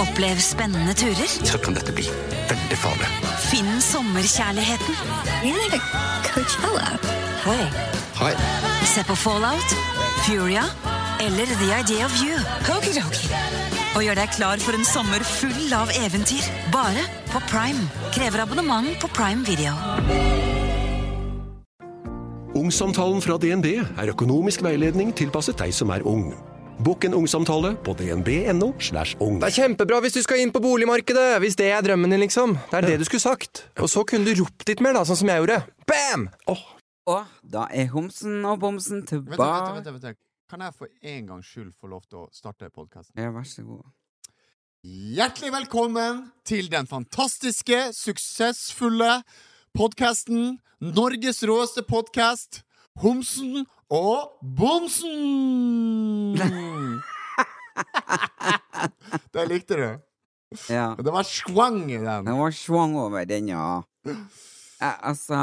[0.00, 1.28] Opplev spennende turer.
[1.28, 2.06] Så kan dette bli
[2.50, 3.10] veldig farlig.
[3.46, 4.94] Finn sommerkjærligheten.
[7.46, 7.60] Hi.
[8.16, 8.32] Hei.
[8.90, 9.76] Se på Fallout,
[10.24, 10.64] Furia
[11.20, 12.38] eller The Idea of You.
[13.96, 16.44] Og gjør deg klar for en sommer full av eventyr.
[16.74, 17.86] Bare på Prime.
[18.16, 19.72] Krever abonnement på Prime Video.
[22.56, 26.30] Ungsamtalen fra DNB er økonomisk veiledning tilpasset deg som er ung.
[26.76, 28.74] Bokk en ungsamtale på dnb.no.
[28.78, 29.38] slash ung.
[29.40, 32.56] Det er kjempebra hvis du skal inn på boligmarkedet, hvis det er drømmen din, liksom.
[32.68, 33.64] Det er det du skulle sagt.
[33.80, 35.62] Og så kunne du ropt litt mer, da, sånn som jeg gjorde.
[35.88, 36.28] Bam!
[36.52, 36.64] Oh.
[37.08, 39.40] Og da er homsen og bomsen tilbake.
[39.40, 40.20] vent, vent, vent.
[40.50, 43.16] Kan jeg for en gangs skyld få lov til å starte podkasten?
[43.18, 43.86] Ja, vær så god.
[44.86, 49.22] Hjertelig velkommen til den fantastiske, suksessfulle
[49.74, 52.60] podkasten Norges råeste podkast
[53.02, 56.36] Homsen og Bomsen!
[59.34, 59.88] det likte du.
[60.70, 60.94] Ja.
[60.98, 62.24] Det var svang i den.
[62.26, 63.82] Det var svang over den, ja.
[64.80, 65.36] Altså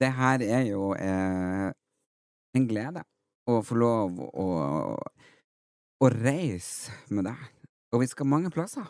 [0.00, 1.70] Det her er jo eh,
[2.56, 3.02] en glede
[3.50, 4.46] å få lov å,
[6.00, 7.36] å reise med deg.
[7.92, 8.86] Og vi skal mange plasser.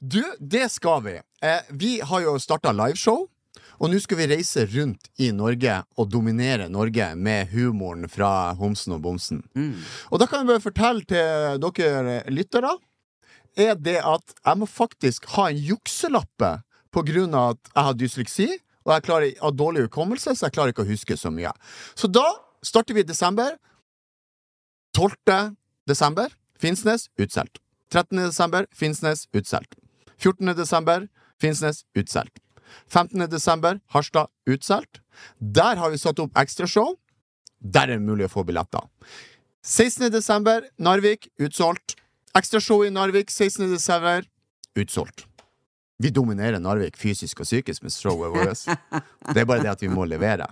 [0.00, 1.18] Du, det skal vi.
[1.44, 3.28] Eh, vi har jo starta liveshow.
[3.80, 8.96] Og nå skal vi reise rundt i Norge og dominere Norge med humoren fra Homsen
[8.96, 9.40] og Bomsen.
[9.56, 9.78] Mm.
[10.12, 12.76] Og da kan jeg bare fortelle til dere lyttere
[13.56, 16.60] Er det at jeg må faktisk ha en jukselappe
[16.92, 18.48] på grunn av at jeg har dysleksi,
[18.86, 21.50] og jeg klarer, har dårlig hukommelse, så jeg klarer ikke å huske så mye.
[21.94, 22.24] Så da
[22.62, 23.56] starter vi i desember.
[24.96, 25.14] 12.
[25.86, 27.60] desember Finnsnes utsolgt.
[27.90, 28.18] 13.
[28.22, 29.74] desember Finnsnes utsolgt.
[30.18, 30.54] 14.
[30.58, 31.06] desember
[31.40, 32.38] Finnsnes utsolgt.
[32.88, 33.26] 15.
[33.30, 35.00] desember Harstad utsolgt.
[35.38, 36.96] Der har vi satt opp ekstrashow.
[37.60, 38.86] Der er det mulig å få billetter.
[39.66, 40.08] 16.
[40.12, 41.96] desember Narvik utsolgt.
[42.36, 43.68] Ekstrashow i Narvik 16.
[43.72, 44.24] desember
[44.78, 45.26] utsolgt.
[46.00, 48.64] Vi dominerer Narvik fysisk og psykisk med showet vårt.
[49.34, 50.46] Det er bare det at vi må levere.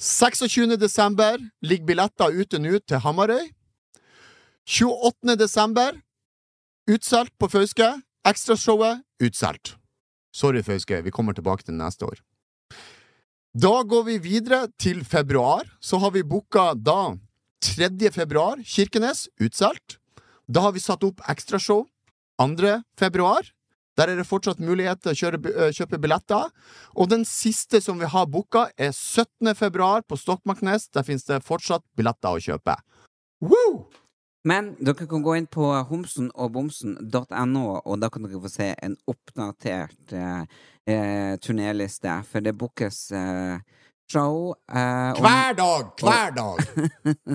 [0.00, 0.76] 26.
[0.80, 3.48] desember ligger billetter ute nå til Hamarøy.
[4.68, 5.36] 28.
[5.40, 5.96] desember
[6.88, 7.88] utsolgt på Fauske.
[8.28, 9.79] Ekstrashowet utsolgt.
[10.32, 12.20] Sorry, Fauske, vi kommer tilbake til neste år.
[13.50, 15.66] Da går vi videre til februar.
[15.80, 17.16] Så har vi booka da
[17.60, 18.10] 3.
[18.14, 19.98] februar, Kirkenes, utsolgt.
[20.46, 21.84] Da har vi satt opp ekstrashow
[22.38, 22.76] 2.
[22.98, 23.42] februar.
[23.98, 26.48] Der er det fortsatt mulighet til å kjøre, øh, kjøpe billetter.
[26.96, 29.54] Og den siste som vi har booka, er 17.
[29.54, 30.88] februar på Stokmarknes.
[30.94, 32.78] Der finnes det fortsatt billetter å kjøpe.
[33.42, 33.90] Woo!
[34.42, 40.14] Men dere kan gå inn på homsenogbomsen.no, og da kan dere få se en oppdatert
[40.16, 40.44] eh,
[40.88, 43.60] eh, turnéliste, for det bookes eh,
[44.10, 45.90] show eh, Hver dag!
[46.02, 46.58] Hver dag!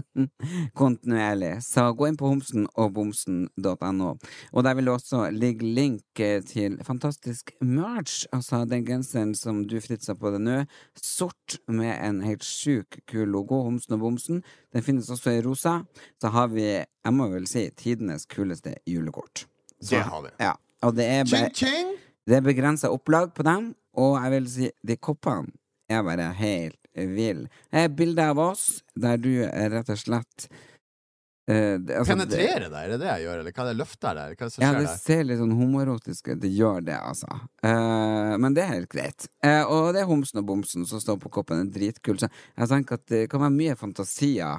[0.80, 1.64] kontinuerlig.
[1.64, 4.10] Så gå inn på homsen Og bomsen.no.
[4.52, 9.64] Og der vil det også ligge link eh, til fantastisk merch, altså den genseren som
[9.70, 10.58] du fritser på deg nå.
[11.00, 14.44] Sort med en helt sjuk kul logo, Homsen og Bomsen.
[14.76, 15.80] Den finnes også i rosa.
[16.22, 19.46] Så har vi, jeg må vel si, tidenes kuleste julekort.
[19.82, 20.30] Så- Det har vi.
[20.40, 20.54] Ja.
[20.84, 21.24] Og det er,
[22.28, 25.50] be, begrensa opplag på dem, og jeg vil si, de koppene
[25.90, 27.44] er bare helt vill.
[27.72, 30.48] Det er bilde av oss der du er rett og slett
[31.46, 34.16] Uh, det- altså, Penetrere deg, er det det jeg gjør, eller hva er det løfter
[34.18, 34.32] der?
[34.34, 34.96] Hva er det som Ja, skjer det der?
[34.98, 36.40] ser litt sånn homoerotisk ut.
[36.42, 37.28] Det gjør det, altså.
[37.62, 39.28] Uh, men det er helt greit.
[39.46, 41.62] Uh, og det er homsen og bomsen som står på koppen.
[41.70, 42.18] Det er dritkul.
[42.18, 44.58] Så jeg tenker at det kan være mye fantasier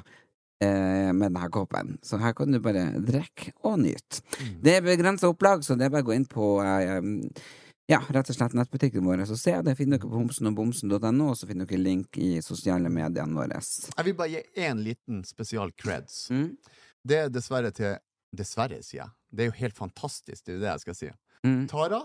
[0.63, 1.97] eh, med denne koppen.
[2.07, 4.23] Så her kan du bare drikke og nyte.
[4.39, 4.55] Mm.
[4.63, 7.01] Det er begrensa opplag, så det er bare å gå inn på eh,
[7.87, 9.23] ja, rett og slett nettbutikken vår.
[9.29, 13.35] Så se, det finner dere på homsenogbomsen.no, og så finner dere link i sosiale mediene
[13.37, 13.61] våre.
[13.61, 16.27] Jeg vil bare gi én liten spesial creds.
[16.35, 16.49] Mm.
[17.07, 17.95] Det er dessverre til
[18.37, 19.09] Dessverre, sier jeg.
[19.31, 21.09] Det er jo helt fantastisk, det er jo det jeg skal si.
[21.47, 21.61] Mm.
[21.71, 22.01] Tara?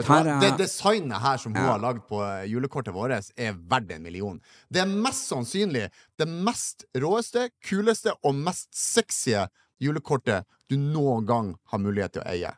[0.00, 0.38] Tara-?
[0.40, 1.72] Det designet her som hun Ja.
[1.74, 4.40] har lagd på eh, julekortet vårt, er verdt en million.
[4.72, 9.36] Det er mest sannsynlig det mest råeste, kuleste og mest sexy
[9.80, 12.54] julekortet du noen gang har mulighet til å eie.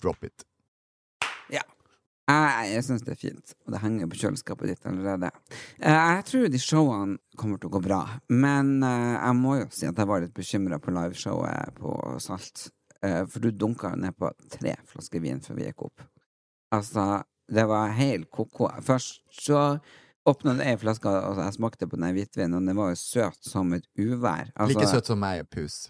[0.00, 0.44] Drop it.
[2.68, 5.30] Jeg, syns det er fint, og det henger på kjøleskapet ditt allerede.
[5.80, 8.00] Eh, Jeg tror de showene kommer til å gå bra,
[8.30, 12.68] men eh, jeg må jo si at jeg var litt bekymra på liveshowet på Salt.
[13.02, 16.04] Eh, For du dunka ned på tre flasker vin før vi gikk opp.
[16.72, 18.68] Altså, det var helt ko-ko.
[18.80, 19.64] Først så
[20.28, 23.72] åpna ei flaske, og jeg smakte på den hvitvinen, og den var jo søt som
[23.74, 24.52] et uvær.
[24.54, 25.88] Altså, Like søt som meg, pus.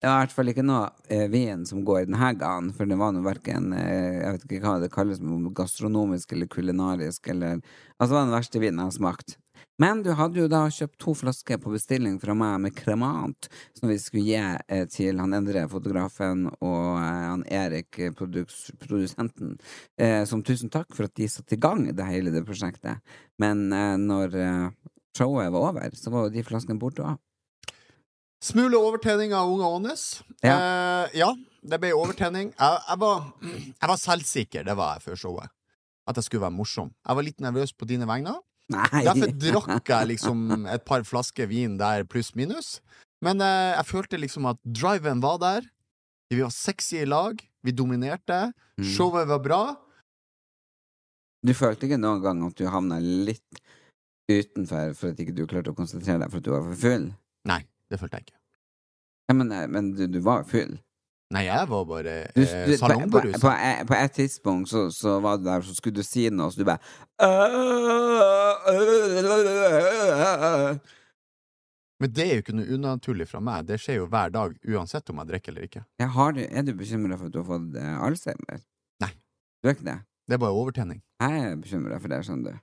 [0.00, 2.88] Det var i hvert fall ikke noe eh, vin som går i denne gangen, for
[2.88, 5.20] det var nå verken eh, Jeg vet ikke hva det kalles,
[5.56, 9.36] gastronomisk eller kulinarisk eller Altså, det var den verste vinen jeg har smakt.
[9.80, 13.88] Men du hadde jo da kjøpt to flasker på bestilling fra meg med kremant, som
[13.92, 19.58] vi skulle gi eh, til han Endre, fotografen, og eh, han Erik, eh, produks, produsenten,
[20.00, 23.00] eh, som tusen takk for at de satte i gang det hele det prosjektet.
[23.40, 24.68] Men eh, når eh,
[25.16, 27.20] showet var over, så var jo de flaskene borte òg.
[28.40, 30.04] Smule overtenning av unge Ånes.
[30.40, 30.54] Ja.
[30.56, 31.28] Eh, ja,
[31.60, 32.54] det ble overtenning.
[32.56, 35.52] Jeg, jeg, var, jeg var selvsikker, det var jeg før showet.
[36.08, 36.88] At jeg skulle være morsom.
[37.04, 38.38] Jeg var litt nervøs på dine vegne.
[38.70, 39.02] Nei.
[39.04, 42.78] Derfor drakk jeg liksom et par flasker vin der, pluss minus.
[43.20, 45.68] Men eh, jeg følte liksom at driven var der.
[46.32, 47.42] Vi var sexy i lag.
[47.66, 48.54] Vi dominerte.
[48.80, 48.86] Mm.
[48.94, 49.62] Showet var bra.
[51.44, 53.60] Du følte ikke noen gang at du havna litt
[54.30, 57.06] utenfor for at ikke du klarte å konsentrere deg for at du var for full?
[57.48, 57.60] Nei,
[57.90, 58.38] det følte jeg ikke.
[59.30, 60.78] Ja, men, eh, men du, du var full.
[61.30, 63.38] Nei, jeg var bare Du, eh, salongberusa.
[63.38, 66.02] på, på, på, et- på et tidspunkt så, så var du der, så skulle du
[66.02, 66.80] si noe, så du bare
[72.00, 73.66] Men det er jo ikke noe unaturlig fra meg.
[73.68, 75.82] Det skjer jo hver dag, uansett om jeg drikker eller ikke.
[76.16, 78.62] Har, du- Er du bekymra for at du har fått eh, Alzheimer?
[79.04, 79.12] Nei.
[79.62, 79.98] Du er ikke det?
[80.26, 81.02] Det er bare overtenning.
[81.20, 82.60] Jeg er bekymra for det, skjønner du.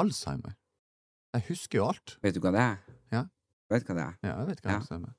[0.00, 0.54] Alzheimer.
[1.34, 2.16] Jeg husker jo alt.
[2.22, 2.78] Vet du hva det er?
[3.72, 4.14] Vet hva det er?
[4.26, 4.78] Ja, jeg vet hva Ja.
[4.90, 5.14] det er.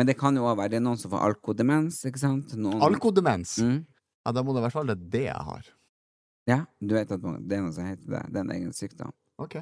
[0.00, 2.54] Men det kan jo også være Det er noen som får alkodemens, ikke sant?
[2.56, 3.58] Noen, Alkodemens.
[3.60, 3.82] Mm.
[4.24, 5.68] Ja, da må det i hvert fall være det jeg har.
[6.48, 8.22] Ja, du vet at det er noe som heter det.
[8.32, 9.12] Det er en egen sykdom.
[9.38, 9.56] Ok.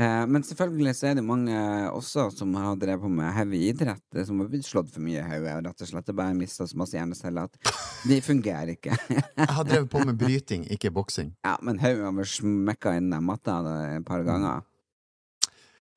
[0.00, 1.52] Eh, men selvfølgelig så er det mange
[1.92, 5.20] også som har drevet på med heavy idrett, eh, som har blitt slått for mye
[5.20, 7.72] i hodet, og rett og slett bare mista så masse hjerneceller at
[8.08, 8.96] de fungerer ikke.
[9.36, 11.34] Jeg har drevet på med bryting, ikke boksing.
[11.44, 13.58] ja, men hodet har smekka inn matta
[13.98, 14.62] et par ganger.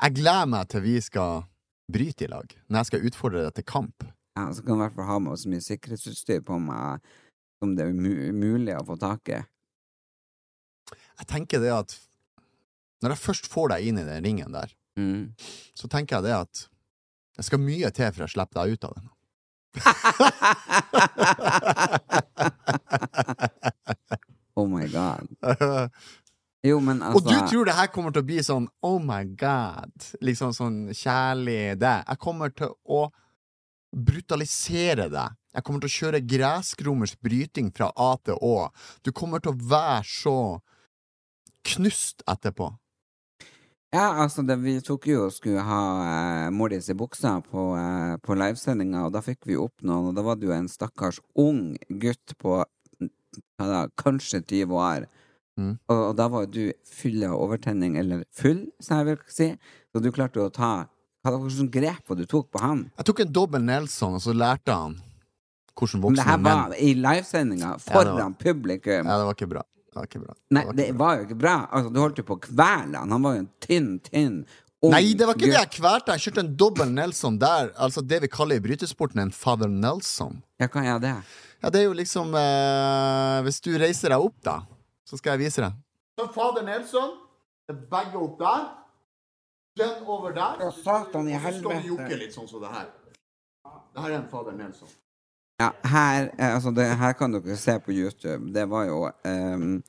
[0.04, 1.46] Jeg gleder meg til vi skal
[1.92, 3.98] bryte i lag, når jeg skal utfordre deg til kamp.
[4.36, 7.00] Ja, så kan jeg i hvert fall ha med så mye sikkerhetsutstyr på meg
[7.62, 9.40] som det er mu mulig å få tak i.
[11.22, 11.92] Jeg tenker det at
[13.04, 15.24] når jeg først får deg inn i den ringen der, Mm.
[15.76, 16.56] så tenker jeg det at
[17.36, 19.08] det skal mye til for å slippe deg ut av den.
[24.56, 25.28] oh my god.
[26.66, 29.22] Jo, men altså Og du tror det her kommer til å bli sånn oh my
[29.38, 29.94] god,
[30.26, 31.98] liksom sånn kjærlig det.
[32.08, 33.06] Jeg kommer til å
[33.96, 35.36] brutalisere deg.
[35.56, 38.56] Jeg kommer til å kjøre gressgrommers bryting fra A til Å.
[39.08, 40.40] Du kommer til å være så
[41.66, 42.74] knust etterpå.
[43.96, 48.16] Ja, altså, det, vi tok jo og skulle ha eh, Mordis i buksa på, eh,
[48.20, 51.22] på livesendinga, og da fikk vi opp noen, og da var det jo en stakkars
[51.40, 52.58] ung gutt på
[53.00, 55.08] da, kanskje 20 år.
[55.56, 55.78] Mm.
[55.88, 59.46] Og, og da var du full av overtenning, eller full, som jeg vil si.
[59.94, 60.72] Så du klarte å ta
[61.26, 62.82] Hva slags grep var du tok på han?
[63.00, 64.98] Jeg tok en dobbel Nelson, og så lærte han
[65.76, 69.08] hvordan Men det her var menn i livesendinga Ja, foran var- publikum.
[69.10, 69.64] Ja, det var ikke bra.
[69.90, 70.36] Det var ikke bra.
[70.52, 71.56] Nei, var det var jo ikke bra.
[71.72, 73.12] Altså, du holdt jo på å kvele han.
[73.16, 74.38] Han var jo en tynn, tynn
[74.86, 76.14] Nei, det var ikke det jeg kvalte.
[76.14, 77.72] Jeg kjørte en dobbel Nelson der.
[77.82, 80.44] Altså det vi kaller i brytesporten en father Nelson.
[80.62, 81.16] Ja, hva er det?
[81.64, 84.60] Ja, det er jo liksom eh, Hvis du reiser deg opp, da,
[85.06, 85.78] så skal jeg vise deg.
[86.20, 87.16] Så fader Nelson.
[87.92, 88.68] Begge opp der.
[89.80, 90.62] Den over der.
[90.62, 91.88] Ja, satan i Og så skal du helvete.
[91.90, 92.86] jokke litt sånn som det her.
[93.96, 94.92] Det her er en fader Nelson.
[95.60, 98.52] Ja, her, eh, altså det, her kan dere se på YouTube.
[98.54, 99.84] Det var jo um,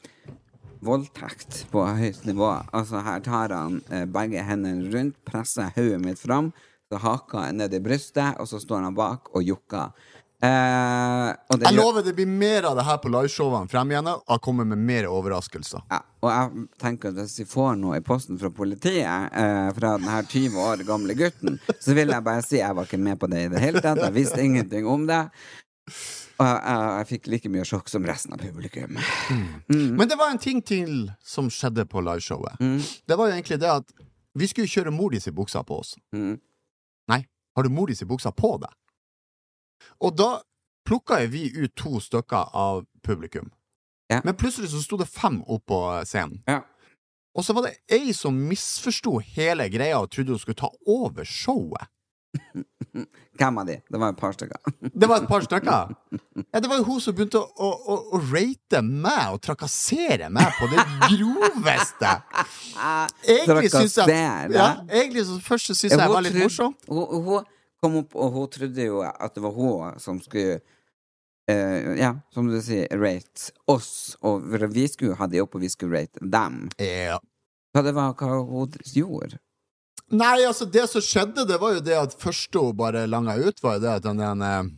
[0.86, 2.50] voldtekt på høyt nivå.
[2.72, 6.52] Altså Her tar han eh, begge hendene rundt, presser hodet mitt fram,
[6.86, 9.90] så haka er ned i brystet, og så står han bak og jokker.
[10.46, 14.22] Eh, det Jeg lover det blir mer av det her på liveshowene frem igjennom.
[14.28, 15.84] Jeg kommer med mer overraskelser.
[15.90, 19.96] Ja, og jeg tenker at hvis vi får noe i posten fra politiet eh, fra
[19.98, 23.20] den her 20 år gamle gutten, så vil jeg bare si jeg var ikke med
[23.22, 24.02] på det i det hele tatt.
[24.04, 25.24] Jeg visste ingenting om det.
[26.36, 28.98] Og jeg, jeg, jeg fikk like mye sjokk som resten av publikum.
[29.72, 32.60] Men det var en ting til som skjedde på liveshowet.
[32.60, 32.82] Mm.
[33.08, 33.94] Det var jo egentlig det at
[34.36, 35.94] vi skulle kjøre Mordis i buksa på oss.
[36.12, 36.36] Mm.
[37.08, 37.22] Nei,
[37.56, 38.74] har du Mordis i buksa på deg?
[40.04, 40.30] Og da
[40.86, 43.50] plukka vi ut to stykker av publikum.
[44.08, 44.20] Ja.
[44.24, 46.40] Men plutselig så sto det fem opp på scenen.
[46.46, 46.62] Ja.
[47.36, 51.26] Og så var det ei som misforsto hele greia og trodde hun skulle ta over
[51.28, 51.90] showet.
[53.36, 53.76] Hvem av de?
[53.88, 54.60] Det var et par stykker.
[55.00, 55.92] Det var et par stykker.
[56.52, 60.30] Ja, det var jo hun som begynte å, å, å, å rate meg og trakassere
[60.32, 62.14] meg på det groveste.
[63.26, 66.88] Egentlig syns jeg ja, Egentlig så først syns jeg det var litt morsomt.
[66.88, 67.44] Hun, hun
[67.86, 70.58] kom opp, og hun trodde jo at det var hun som skulle
[71.48, 74.16] eh, Ja, som du sier, rate oss.
[74.26, 76.66] Og vi skulle ha de opp, og vi skulle rate dem.
[76.82, 77.20] Ja.
[77.74, 79.38] Hva det var hva hun gjorde?
[80.14, 83.58] Nei, altså, det som skjedde, det var jo det at første hun bare langa ut,
[83.64, 84.74] var jo det at den, den eh,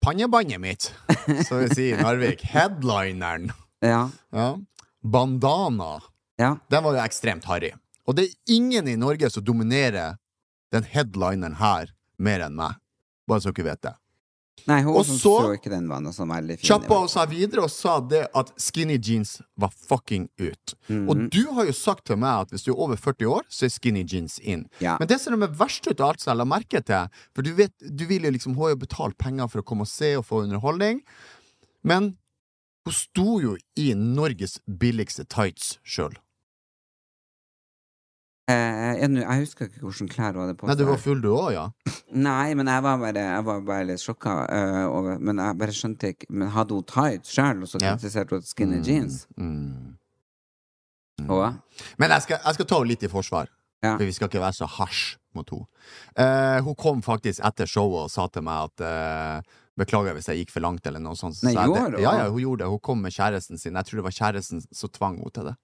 [0.00, 0.86] Pannebåndet mitt,
[1.48, 3.50] som vi sier i Narvik, headlineren,
[3.84, 4.06] Ja.
[4.32, 4.46] ja,
[5.04, 5.98] bandana,
[6.40, 6.54] Ja.
[6.70, 7.72] den var jo ekstremt harry.
[8.08, 10.16] Og det er ingen i Norge som dominerer
[10.72, 12.76] den headlineren her mer enn meg.
[13.28, 13.94] Bare så dere vet det.
[14.68, 16.68] Nei, hun Og som så- så ikke den var noe sånn veldig fin.
[16.68, 20.74] Kjappa seg videre og sa det at skinny jeans var fucking ut.
[20.88, 21.08] Mhm.
[21.08, 23.64] Og du har jo sagt til meg at hvis du er over 40 år, så
[23.64, 24.68] er skinny jeans in.
[24.78, 24.98] Ja.
[24.98, 27.42] Men det som er det verste ut av alt som jeg la merke til For
[27.42, 29.88] du vet, du vil jo liksom Hun har jo betalt penger for å komme og
[29.88, 31.02] se og få underholdning.
[31.82, 32.18] Men
[32.84, 36.14] hun sto jo i Norges billigste tights sjøl.
[38.50, 41.50] Eh, jeg, husker ikke hvordan klær hun hadde på Nei, du var full du òg,
[41.54, 41.64] ja?
[42.10, 45.74] Nei, men jeg var bare, jeg var bare litt sjokka Uh, over Men jeg bare
[45.76, 49.22] skjønte ikke Men hadde hun tights sjøl, og så kritiserte hun skinny jeans?
[49.36, 49.96] Mm.
[51.28, 51.42] Og,
[52.00, 53.50] Men jeg skal, jeg skal ta henne litt i forsvar.
[53.84, 53.94] Ja.
[53.94, 55.02] For vi skal ikke være så hasj
[55.36, 55.68] mot henne.
[56.16, 60.42] Uh, hun kom faktisk etter showet og sa til meg at uh, Beklager hvis jeg
[60.42, 61.38] gikk for langt, eller noe sånt.
[61.46, 62.02] Nei, så jeg gjorde det.
[62.04, 62.70] Ja, ja, hun gjorde det.
[62.72, 63.78] Hun kom med kjæresten sin.
[63.78, 65.54] Jeg tror det var kjæresten som tvang henne til det.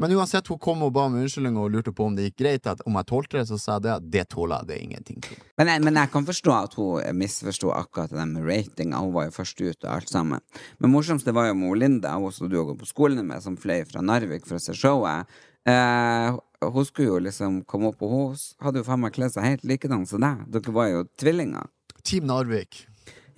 [0.00, 2.70] Men uansett, hun kom og ba om unnskyldning og lurte på om det gikk greit.
[2.70, 3.98] At om jeg tålte det, så sa jeg det.
[4.14, 4.70] Det tåler jeg.
[4.70, 5.38] Det ingenting ingenting.
[5.56, 9.00] men, jeg, men jeg kan forstå at hun misforsto akkurat det med ratinga.
[9.00, 10.40] Hun var jo først ute og alt sammen.
[10.78, 13.56] Men morsomste var jo med Linda, hun som du har gått på skolen med, som
[13.56, 15.40] fløy fra Narvik for å se showet.
[15.68, 19.46] Eh, hun skulle jo liksom komme opp, og hun hadde jo faen meg kledd seg
[19.46, 20.44] helt likedan som deg.
[20.52, 21.70] Dere var jo tvillinger.
[22.04, 22.84] Team Narvik.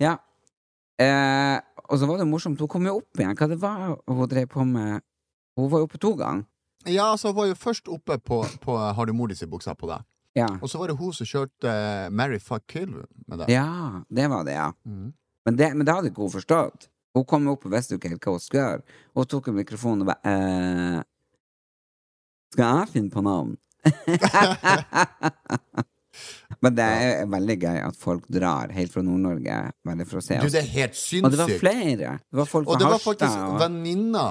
[0.01, 0.17] Ja.
[1.01, 1.59] Eh,
[1.89, 3.35] og så var det morsomt, hun kom jo opp igjen.
[3.37, 5.03] Hva det var hun drev på med?
[5.59, 6.45] Hun var jo oppe to ganger.
[6.89, 9.71] Ja, altså, hun var jo først oppe på, på Har du mor di si buksa
[9.77, 10.01] på deg?
[10.35, 10.47] Ja.
[10.61, 12.89] Og så var det hun som kjørte uh, Mary Fuck Kill
[13.27, 13.49] med deg.
[13.53, 14.71] ja, det var det, ja.
[14.83, 15.11] Mm.
[15.45, 16.87] Men det, men det hadde ikke hun forstått.
[17.13, 18.81] Hun kom opp og visste jo ikke helt hva hun skulle gjøre.
[19.13, 20.99] Hun tok en mikrofon og bare eh,
[22.55, 23.51] Skal jeg finne på navn?
[26.63, 30.37] men det er veldig gøy at folk drar helt fra Nord-Norge bare for å se
[30.39, 32.11] Du, det er helt Og det var flere.
[32.23, 34.25] Det var folk Og det var faktisk og- venninna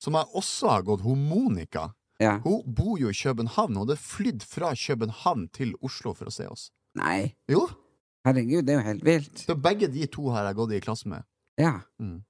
[0.00, 1.90] som jeg også har gått, hun Monica.
[2.20, 2.38] ja.
[2.44, 6.46] Hun bor jo i København, og hadde flydd fra København til Oslo for å se
[6.48, 6.70] oss.
[6.98, 7.68] Nei, Jo,
[8.26, 9.38] herregud, det er jo helt vilt.
[9.46, 11.22] så begge de to har jeg gått i klasse med.
[11.60, 11.80] Ja.
[12.00, 12.22] Mm.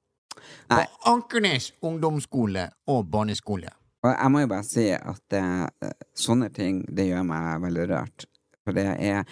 [0.70, 0.84] Nei.
[0.86, 3.70] På Ankernes ungdomsskole og barneskole.
[4.02, 8.24] Og jeg må jo bare si at eh, sånne ting, det gjør meg veldig rørt.
[8.64, 9.24] For det er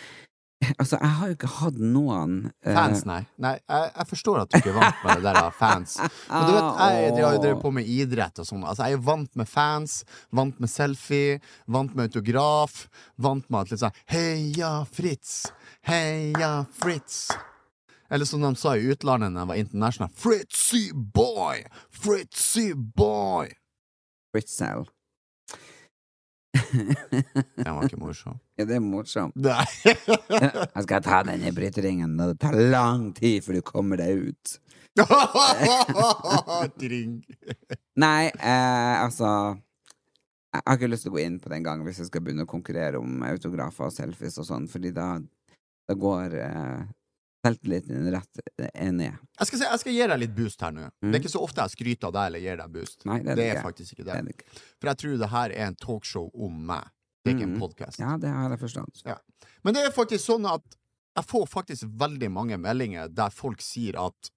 [0.80, 2.72] Altså, jeg har jo ikke hatt noen uh...
[2.74, 3.20] Fans, nei.
[3.40, 5.96] nei jeg, jeg forstår at du ikke er vant med det der av fans.
[6.00, 8.64] Men du vet, jeg har jo drevet på med idrett og sånn.
[8.64, 10.00] Altså, jeg er vant med fans,
[10.34, 11.38] vant med selfie,
[11.70, 12.80] vant med autograf,
[13.16, 15.38] vant med at litt sånn Heia Fritz!
[15.88, 17.28] Heia Fritz!
[18.10, 20.12] Eller som de sa i utlandet da jeg var international.
[20.16, 21.64] Fritzy boy!
[21.92, 23.52] Fritzy boy!
[24.32, 24.88] Fritzel.
[26.72, 28.38] Den var ikke morsom.
[28.58, 29.36] Ja, det er morsomt.
[29.44, 29.64] Nei.
[29.84, 34.30] Jeg skal ta den i bryteringen, og det tar lang tid før du kommer deg
[34.30, 34.58] ut.
[36.82, 37.20] Dring.
[38.02, 39.28] Nei, eh, altså
[40.54, 42.46] Jeg har ikke lyst til å gå inn på den gangen hvis jeg skal begynne
[42.48, 45.12] å konkurrere om autografer og selfies og sånn, fordi da,
[45.86, 46.80] da går eh,
[47.48, 48.40] selvtilliten rett
[48.74, 49.16] er ned.
[49.40, 50.86] Jeg skal, jeg skal gi deg litt boost her nå.
[51.02, 51.08] Mm.
[51.10, 53.04] Det er ikke så ofte jeg skryter av deg eller gir deg boost.
[53.08, 54.18] Nei, det er det er faktisk ikke Det det.
[54.18, 54.62] er det.
[54.78, 56.88] For jeg tror det her er en talkshow om meg.
[57.24, 57.60] Det er ikke en Mm.
[57.60, 57.98] podkast.
[58.00, 59.02] Ja, det har jeg forstått.
[59.64, 60.76] Men det er faktisk sånn at
[61.18, 64.30] jeg får faktisk veldig mange meldinger der folk sier at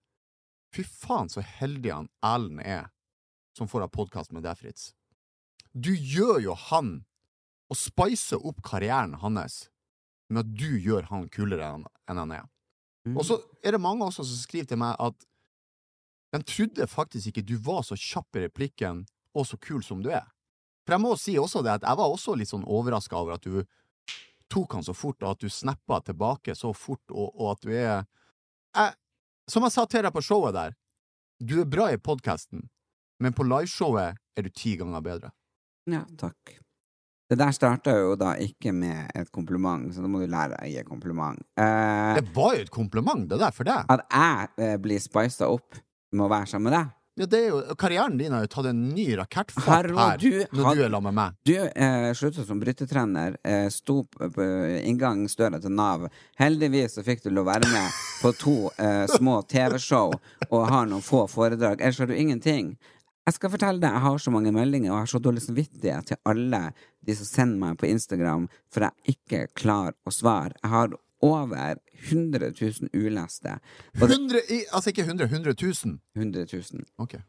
[0.73, 2.89] fy faen så heldig han Erlend er
[3.55, 4.93] som får ha podkast med deg, Fritz.
[5.77, 7.05] Du gjør jo han
[7.69, 9.69] og spicer opp karrieren hans
[10.29, 12.43] med at du gjør han kulere enn han er.
[13.07, 13.17] Mm.
[13.17, 15.27] Og så er det mange også som skriver til meg at
[16.31, 19.03] de trodde faktisk ikke du var så kjapp i replikken
[19.35, 20.27] og så kul som du er.
[20.85, 23.45] For jeg må si også det at jeg var også litt sånn overraska over at
[23.45, 23.63] du
[24.51, 27.69] tok han så fort, og at du snappa tilbake så fort, og, og at du
[27.71, 28.95] er jeg,
[29.51, 30.75] Som jeg sa til deg på showet der,
[31.39, 32.67] du er bra i podkasten,
[33.19, 35.31] men på liveshowet er du ti ganger bedre.
[35.89, 36.59] Ja, takk.
[37.31, 40.65] Det der starta jo da ikke med et kompliment, så da må du lære deg
[40.67, 41.39] å gi kompliment.
[41.55, 43.85] Eh, Det var jo et kompliment, det der, for deg.
[43.87, 45.79] at jeg eh, blir spisa opp
[46.11, 46.97] med å være sammen med deg.
[47.21, 50.45] Ja, det er jo, karrieren din har jo tatt en ny rakettfart Hallo, her, du
[50.55, 51.33] når had- du er sammen med meg.
[51.47, 54.45] Du eh, slutta som brytetrener, eh, sto på
[54.87, 56.07] inngangsdøra til Nav.
[56.39, 60.13] Heldigvis så fikk du lov å være med på to eh, små TV-show
[60.49, 61.79] og har noen få foredrag.
[61.83, 62.75] Ellers har du ingenting.
[63.27, 66.07] Jeg skal fortelle deg, jeg har så mange meldinger, og jeg har så dårlig samvittighet
[66.09, 66.61] til alle
[67.05, 70.55] de som sender meg på Instagram, for jeg ikke klarer å svare.
[70.63, 71.75] Jeg har over
[72.09, 73.59] 100 000 uleste.
[74.01, 75.99] Og 100, i, altså ikke 100, 100 000.
[76.17, 76.81] 100 000.
[77.05, 77.21] Okay.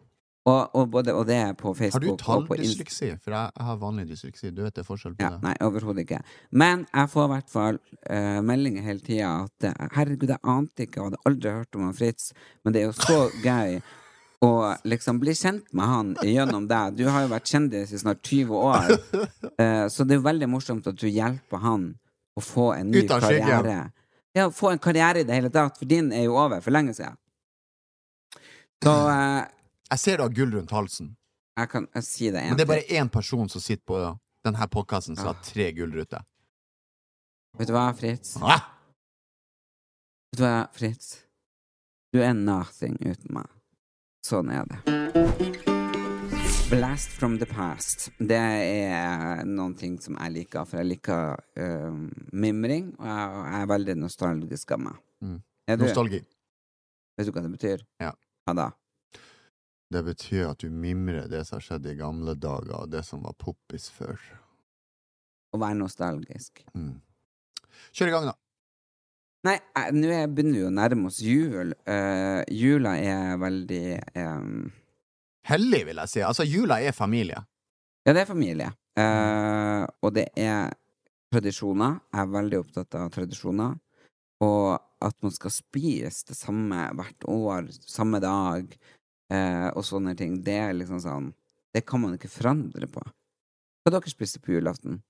[0.49, 2.57] Og, og, både, og det er på Har du Facebook på Insta.
[2.57, 3.11] talldysleksi?
[3.23, 4.51] For jeg, jeg har vanlig dysleksi.
[4.51, 5.43] Du vet det er forskjell på Ja, det.
[5.45, 6.23] nei, overhodet ikke.
[6.51, 7.79] Men jeg får i hvert fall
[8.11, 11.85] uh, meldinger hele tida at eh, herregud, jeg ante ikke og hadde aldri hørt om
[11.87, 12.33] han Fritz,
[12.65, 13.79] men det er jo så gøy
[14.43, 14.51] å
[14.89, 16.97] liksom bli kjent med han gjennom deg.
[16.99, 18.95] Du har jo vært kjendis i snart 20 år,
[19.63, 21.85] eh, så det er jo veldig morsomt at du hjelper han
[22.35, 23.77] å få en ny Ut karriere.
[24.35, 26.95] Ja, få en karriere i det hele tatt, for din er jo over for lenge
[26.97, 27.15] siden.
[28.83, 29.45] Så eh,
[29.93, 31.13] Jeg ser du har gull rundt halsen.
[31.61, 33.99] jeg kan jeg si det en Men det er bare én person som sitter på
[34.43, 35.35] denne podkasten som Ah.
[35.37, 36.25] har tre gullruter.
[37.61, 38.39] Vet du hva, Fritz?
[38.41, 38.65] Ah!
[40.33, 41.19] Vet du hva, Fritz?
[42.13, 43.52] Du er nothing uten meg.
[44.23, 44.79] Sånn er det.
[46.71, 48.07] Blast from the past.
[48.23, 51.97] Det er noen ting som jeg liker, for jeg liker uh,
[52.31, 55.01] mimring, og jeg, jeg er veldig nostalgisk av meg.
[55.27, 55.41] Mm.
[55.83, 56.23] Nostalgi.
[57.19, 57.83] Vet du hva det betyr?
[58.03, 58.13] Ja.
[58.47, 58.69] Hva da?
[59.93, 63.27] Det betyr at du mimrer det som har skjedd i gamle dager, og det som
[63.27, 64.23] var poppis før.
[65.53, 66.63] Å være nostalgisk.
[66.79, 66.95] Mm.
[67.91, 68.39] Kjør i gang, da.
[69.43, 69.57] Nei,
[69.91, 71.73] nå er- begynner vi å nærme oss jul.
[71.89, 73.87] Uh, jula er veldig
[74.23, 74.69] um...
[75.51, 76.21] Hellig, vil jeg si.
[76.23, 77.41] Altså, jula er familie.
[78.07, 78.69] Ja, det er familie.
[78.95, 80.71] Uh, og det er
[81.35, 81.97] tradisjoner.
[82.13, 83.75] Jeg er veldig opptatt av tradisjoner.
[84.47, 88.71] Og at man skal spise det samme hvert år, samme dag,
[89.35, 90.39] uh, og sånne ting.
[90.47, 91.33] Det er liksom sånn
[91.75, 93.03] Det kan man ikke forandre på.
[93.83, 95.01] Hva dere spiste på julaften?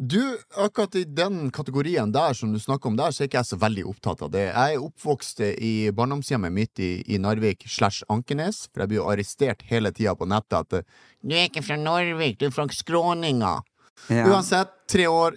[0.00, 3.48] Du, akkurat i den kategorien der som du snakker om der, så er ikke jeg
[3.48, 4.44] så veldig opptatt av det.
[4.46, 9.08] Jeg er oppvokst i barndomshjemmet mitt i, i Narvik slash Ankenes, for jeg blir jo
[9.10, 10.86] arrestert hele tida på nettet at
[11.18, 13.56] Du er ikke fra Narvik, du er fra Skråninga.
[14.06, 14.28] Ja.
[14.30, 15.34] Uansett, tre år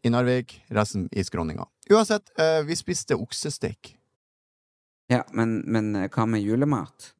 [0.00, 1.68] i Narvik, resten i Skråninga.
[1.92, 3.98] Uansett, eh, vi spiste oksestek.
[5.12, 7.12] ja men, men hva med julemat?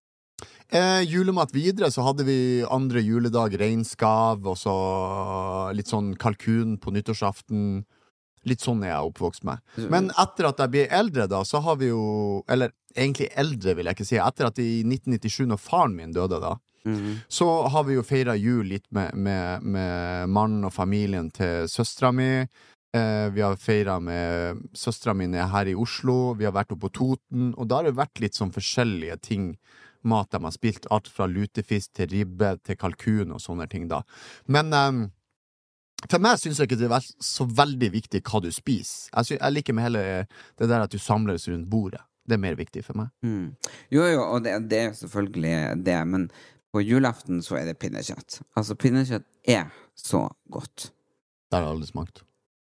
[0.72, 4.74] Eh, julemat videre så hadde vi andre juledag reinskav, og så
[5.74, 7.82] litt sånn kalkun på nyttårsaften.
[8.48, 9.58] Litt sånn er jeg oppvokst med.
[9.92, 13.86] Men etter at jeg blir eldre, da, så har vi jo Eller egentlig eldre, vil
[13.90, 14.16] jeg ikke si.
[14.16, 16.56] Etter at i 1997, når faren min døde, da,
[16.86, 17.18] Mhm.
[17.28, 22.10] så har vi jo feira jul litt med, med, med mannen og familien til søstera
[22.14, 22.46] mi.
[22.94, 26.88] Eh, vi har feira med Søstera mi er her i Oslo, vi har vært oppe
[26.88, 29.56] på Toten, og da har det vært litt sånn forskjellige ting.
[30.08, 34.00] Mat de har spilt, alt fra lutefisk til ribbe til kalkun og sånne ting, da.
[34.48, 35.02] Men um,
[36.08, 39.10] for meg syns jeg ikke det er så veldig viktig hva du spiser.
[39.10, 40.04] Jeg, synes, jeg liker med hele
[40.58, 42.00] det der at du samles rundt bordet.
[42.24, 43.10] Det er mer viktig for meg.
[43.26, 43.52] Mm.
[43.92, 46.30] Jo, jo, og det, det er selvfølgelig det, men
[46.70, 48.40] på julaften så er det pinnekjøtt.
[48.56, 50.90] Altså, pinnekjøtt er så godt.
[51.50, 52.22] Det har jeg aldri smakt.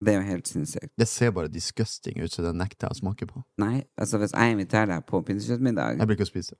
[0.04, 0.92] Det er jo helt sinnssykt.
[1.00, 3.40] Det ser bare disgusting ut, så det nekter jeg å smake på.
[3.62, 6.58] Nei, altså hvis jeg inviterer deg på pinnekjøttmiddag Jeg bruker å spise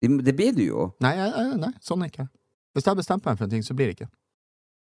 [0.00, 0.32] det.
[0.32, 0.88] Blir du jo.
[1.04, 2.28] Nei, jeg, nei, sånn er ikke.
[2.76, 4.10] Hvis jeg bestemmer meg for en ting, så blir det ikke.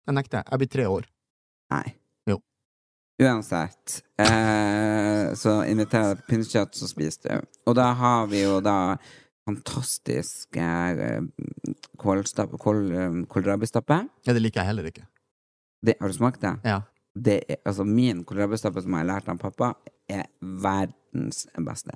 [0.08, 0.44] Jeg nekter.
[0.48, 1.08] Jeg blir tre år.
[1.74, 1.86] Nei.
[2.30, 2.40] Jo.
[3.24, 4.02] Uansett.
[4.22, 7.48] Eh, så inviterer jeg på pinnekjøtt, så spiser du.
[7.68, 8.78] Og da har vi jo da
[9.48, 11.22] fantastisk eh,
[11.98, 12.24] kål,
[12.92, 14.02] eh, kålrabistappe.
[14.28, 15.08] Ja, det liker jeg heller ikke.
[15.82, 16.56] Det, har du smakt det?
[16.68, 16.82] Ja.
[17.18, 19.74] det er, altså min kålrabistappe som jeg har lært av pappa,
[20.10, 21.96] er verdens beste.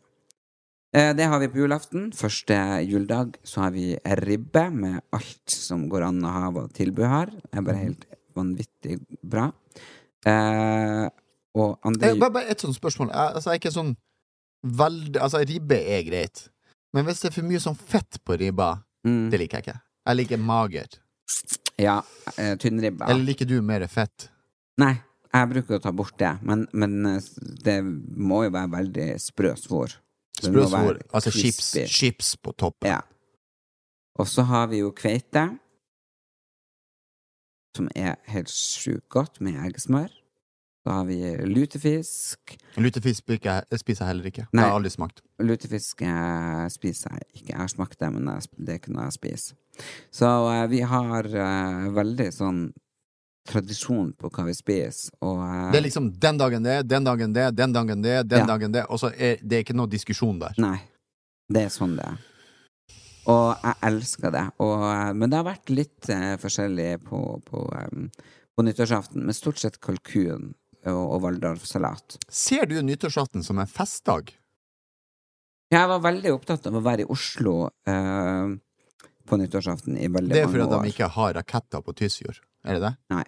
[0.93, 2.09] Eh, det har vi på julaften.
[2.11, 3.93] Første juledag så har vi
[4.25, 7.31] ribbe med alt som går an å ha og tilby her.
[7.31, 9.51] Det er bare helt vanvittig bra.
[10.27, 11.05] Eh,
[11.55, 13.07] og andre Eh, bare, bare et sånt spørsmål.
[13.11, 13.93] Jeg, altså, jeg er ikke sånn
[14.63, 16.49] veldig Altså, ribbe er greit.
[16.93, 18.73] Men hvis det er for mye sånn fett på ribba,
[19.07, 19.79] mm, det liker jeg ikke.
[20.07, 20.99] Jeg liker mager.
[21.79, 22.01] Ja,
[22.35, 23.07] eh, tynnribba.
[23.07, 24.27] Eller liker du mer fett?
[24.77, 24.97] Nei,
[25.31, 27.21] jeg bruker å ta bort det, men, men eh,
[27.63, 29.95] det må jo være veldig sprø svor.
[30.39, 31.01] Det Sprøsvor.
[31.13, 32.89] Altså chips, chips på toppen.
[32.89, 33.01] Ja.
[34.19, 35.57] Og så har vi jo kveite,
[37.75, 40.09] som er helt sjukt godt med eggesmør.
[40.81, 42.55] Så har vi lutefisk.
[42.77, 43.23] Lutefisk
[43.77, 44.41] spiser jeg- heller ikke.
[44.41, 44.63] Det Nei.
[44.63, 45.21] har jeg aldri smakt.
[45.39, 47.49] Lutefisk eh, spiser jeg ikke.
[47.49, 49.55] Jeg har smakt det, men det noe jeg spiser.
[50.11, 52.73] Så uh, vi har uh, veldig sånn
[53.47, 55.69] tradisjon på hva vi spiser, og uh...
[55.73, 58.49] Det er liksom den dagen det, den dagen det, den dagen det, den Ja.
[58.53, 60.57] dagen det, og så er det er ikke noe diskusjon der.
[60.61, 60.77] Nei.
[61.51, 62.19] Det er sånn det er.
[63.29, 64.45] Og jeg elsker det.
[64.63, 68.07] Og, eh, men det har vært litt uh, forskjellig på, på, um,
[68.55, 70.53] på nyttårsaften, men stort sett kalkun
[70.89, 72.17] og, og Valdorfsalat.
[72.29, 74.33] Ser du nyttårsaften som en festdag?
[75.71, 78.53] Jeg var veldig opptatt av å være i Oslo uh,
[79.29, 80.33] på nyttårsaften i veldig mange år.
[80.33, 82.41] Det er fordi de ikke har raketter på Tysfjord.
[82.65, 82.95] Er det det?
[83.13, 83.23] Nei.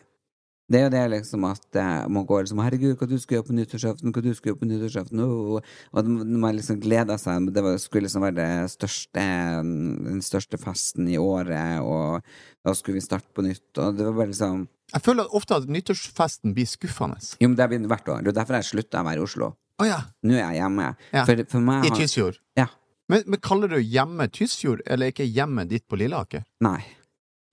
[0.71, 3.47] Det er jo det liksom at eh, man går liksom 'Herregud, hva du skal gjøre
[3.49, 5.19] på nyttårsaften?' Hva du skal gjøre på nyttårsaften?
[5.19, 7.49] Og, og man liksom gleder seg.
[7.53, 9.25] Det skulle liksom være det største,
[9.59, 12.23] den største festen i året, og
[12.63, 13.67] da skulle vi starte på nytt.
[13.77, 17.19] Og det var bare liksom Jeg føler ofte at nyttårsfesten blir skuffende.
[17.41, 18.23] Jo, men det har den hvert år.
[18.23, 19.53] Det er derfor jeg slutta å være i Oslo.
[19.81, 19.99] Oh, ja.
[20.23, 20.95] Nå er jeg hjemme.
[21.11, 21.25] Ja.
[21.25, 22.39] For, for meg I Tysfjord.
[22.55, 22.67] Ja.
[23.11, 26.45] Men, men kaller du hjemme Tysfjord, eller ikke hjemmet ditt på Lilleaker?
[26.63, 26.79] Nei.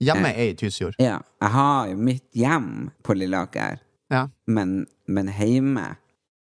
[0.01, 0.95] Hjemmet er i Tysfjord.
[0.99, 1.19] Ja.
[1.41, 3.79] Jeg har mitt hjem på Lilleaker,
[4.11, 4.27] Ja.
[4.47, 5.95] men, men hjemme,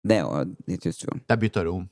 [0.04, 1.22] det er jo i Tysfjorden.
[1.30, 1.86] Der bytter du om.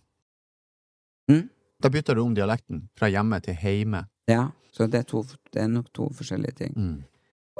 [1.32, 1.46] Mm?
[1.82, 2.88] Da bytter du om dialekten.
[2.98, 4.06] Fra hjemme til heime.
[4.28, 6.74] Ja, så det er, to, det er nok to forskjellige ting.
[6.76, 6.98] Mm.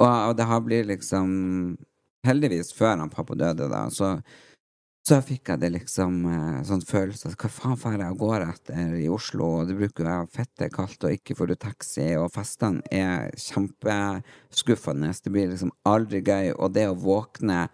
[0.02, 1.78] Og, og det har blitt liksom
[2.22, 4.12] Heldigvis, før han pappa døde, da, så,
[5.02, 8.44] så fikk jeg det liksom eh, sånn følelse at hva faen drar jeg og går
[8.46, 12.06] etter i Oslo, og det bruker jo jeg fette kaldt, og ikke får du taxi,
[12.20, 17.64] og festene er kjempeskuffende, det blir liksom aldri gøy, og det å våkne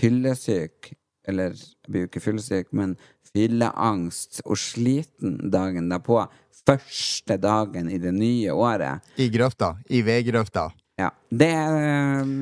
[0.00, 0.92] fyllesyk,
[1.24, 2.98] eller jeg blir jo ikke fyllesyk, men
[3.32, 6.20] fylleangst og sliten dagen derpå,
[6.64, 9.74] første dagen i det nye året, I grøfta.
[9.88, 10.68] I veigrøfta.
[11.00, 12.36] ja, det eh,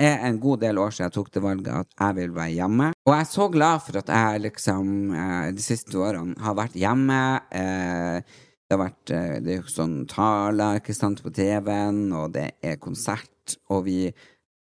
[0.00, 2.90] er en god del år siden jeg tok det valget at jeg vil være hjemme.
[3.06, 6.78] Og jeg er så glad for at jeg liksom eh, de siste årene har vært
[6.78, 7.20] hjemme.
[7.60, 12.34] Eh, det har vært eh, det er jo sånn taler ikke sant, på TV-en, og
[12.36, 14.00] det er konsert, og vi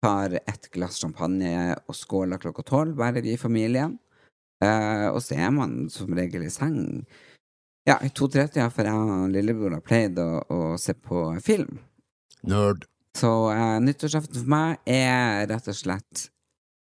[0.06, 3.98] tar et glass champagne og skåler klokka tolv, bare vi i familien.
[4.66, 6.78] Og så er man som regel i seng.
[7.86, 11.76] Ja, i to-tre-tida, for jeg og lillebror har pleid å, å se på film.
[12.48, 12.88] Nerd.
[13.16, 16.30] Så uh, nyttårsaften for meg er rett og slett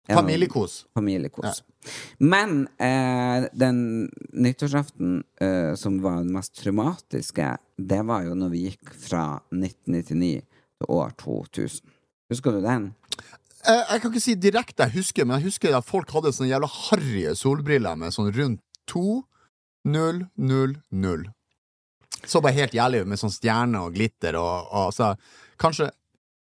[0.04, 0.86] Familiekos.
[0.94, 1.62] Familiekos.
[2.20, 8.66] Men uh, den nyttårsaften uh, som var den mest traumatiske, det var jo når vi
[8.66, 11.94] gikk fra 1999 til år 2000.
[12.34, 12.92] Husker du den?
[13.64, 16.68] Jeg kan ikke si direkte jeg husker, men jeg husker at folk hadde sånne jævla
[16.68, 18.60] harrige solbriller med sånn rundt
[18.92, 19.06] 2
[19.88, 21.24] 0 0 0.
[22.28, 25.14] Så bare helt jævlig med sånn stjerner og glitter og, og altså
[25.64, 25.86] Kanskje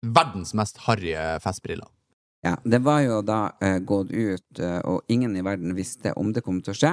[0.01, 1.89] verdens mest harrige festbriller.
[2.41, 6.33] Ja, det var jo da uh, gått ut, uh, og ingen i verden visste om
[6.33, 6.93] det kom til å skje.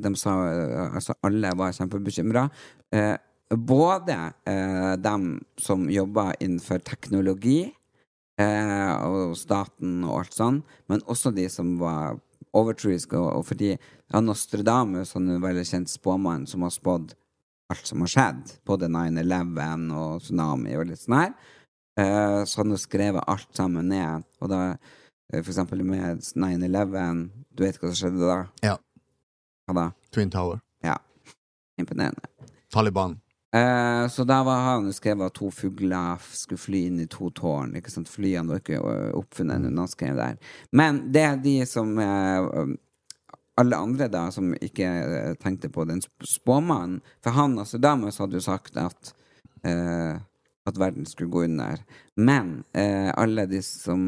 [0.00, 2.48] De sa, uh, altså alle var kjempebekymra.
[3.50, 4.16] Både
[5.02, 5.24] dem
[5.58, 7.64] som jobba innenfor teknologi,
[8.38, 12.20] og staten og alt sånn, men også de som var
[12.56, 17.16] overtroiske, og, og fordi ja, Nostradamus, han er en veldig kjent spåmann som har spådd
[17.70, 21.34] alt som har skjedd, både 9-11 og tsunami og litt sånn her.
[22.00, 24.24] Eh, så han hun skrevet alt sammen ned.
[24.40, 24.60] Og da,
[25.32, 28.38] eh, for eksempel med 9-11 Du vet hva som skjedde da?
[28.64, 28.76] Ja.
[29.68, 29.88] Hva da?
[30.14, 30.60] Twin Tower.
[30.82, 30.96] Ja.
[31.78, 32.22] Imponerende.
[32.72, 33.18] Taliban.
[33.52, 37.32] Eh, så da var han jo skrevet at to fugler skulle fly inn i to
[37.34, 37.74] tårn.
[37.76, 38.08] Ikke sant?
[38.08, 38.78] Flyene var ikke
[39.18, 40.38] oppfunnet når han skrev der.
[40.70, 42.76] Men det er de som eh,
[43.60, 48.44] Alle andre da som ikke eh, tenkte på den spåmannen For han Nostradamus hadde jo
[48.46, 49.10] sagt at
[49.66, 50.22] eh,
[50.70, 51.82] at verden skulle gå under.
[52.16, 54.02] Men eh, alle de som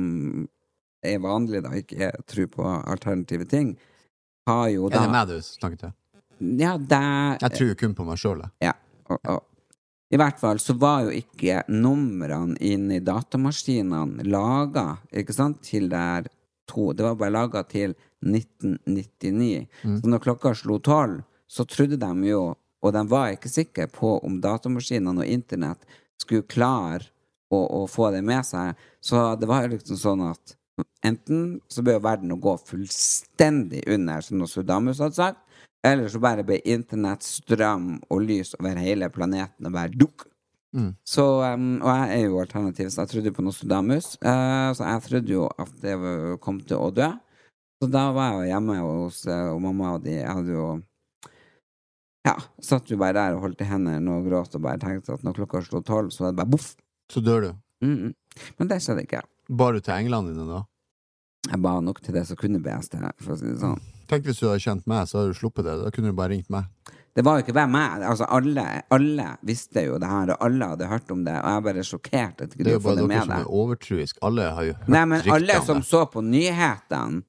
[1.02, 3.74] er vanlige, da, ikke tror på alternative ting,
[4.46, 5.96] har jo da Er det meg du snakker til?
[6.58, 7.02] Ja, det
[7.42, 8.70] Jeg tror jo kun på meg sjøl, jeg.
[8.70, 8.76] ja.
[9.10, 9.42] Og, og.
[10.12, 14.98] I hvert fall så var jo ikke numrene inni datamaskinene laga,
[15.64, 16.26] til det her
[16.68, 19.66] to Det var bare laga til 1999.
[19.82, 24.18] Så når klokka slo tolv, så trodde de jo, og de var ikke sikre på
[24.24, 25.88] om datamaskinene og internett
[26.22, 27.10] skulle klare
[27.52, 28.78] å, å få det med seg.
[29.02, 30.56] Så det var liksom sånn at
[31.04, 35.40] enten så ble verden å gå fullstendig under, som Nostradamus hadde sagt,
[35.82, 40.28] eller så bare ble internett, strøm og lys over hele planeten og bare dukk.
[40.72, 40.94] Mm.
[41.04, 44.14] Så, um, og jeg er jo alternativ, så jeg trodde jo på Nostradamus.
[44.22, 45.96] Uh, så jeg trodde jo at det
[46.44, 47.10] kom til å dø.
[47.82, 50.14] Så da var jeg jo hjemme hos uh, og mamma og de.
[50.22, 50.68] Jeg hadde jo
[52.22, 55.24] Ja, satt jo bare der og holdt i hendene og gråt og bare tenkte at
[55.26, 56.74] når klokka slo tolv, så var det bare boff.
[57.10, 57.50] Så dør du.
[57.82, 58.14] Mm -mm.
[58.58, 59.22] Men det skjedde ikke.
[59.48, 60.62] Bar du til englene dine da?
[61.50, 63.80] Jeg ba nok til det som kunne bes til, for å si det sånn.
[64.08, 65.74] Tenk hvis du hadde kjent meg, så hadde du sluppet det.
[65.84, 66.64] Da kunne du bare ringt meg.
[67.12, 68.04] Det var jo ikke bare meg.
[68.08, 71.34] Altså, alle, alle visste jo det her, og alle hadde hørt om det.
[71.34, 73.50] Og jeg er bare sjokkert at ikke Det er jo bare dere som er deg.
[73.62, 74.18] overtruiske.
[74.22, 75.86] Alle har jo hørt Nei, men alle som det.
[75.90, 77.22] så på nyhetene,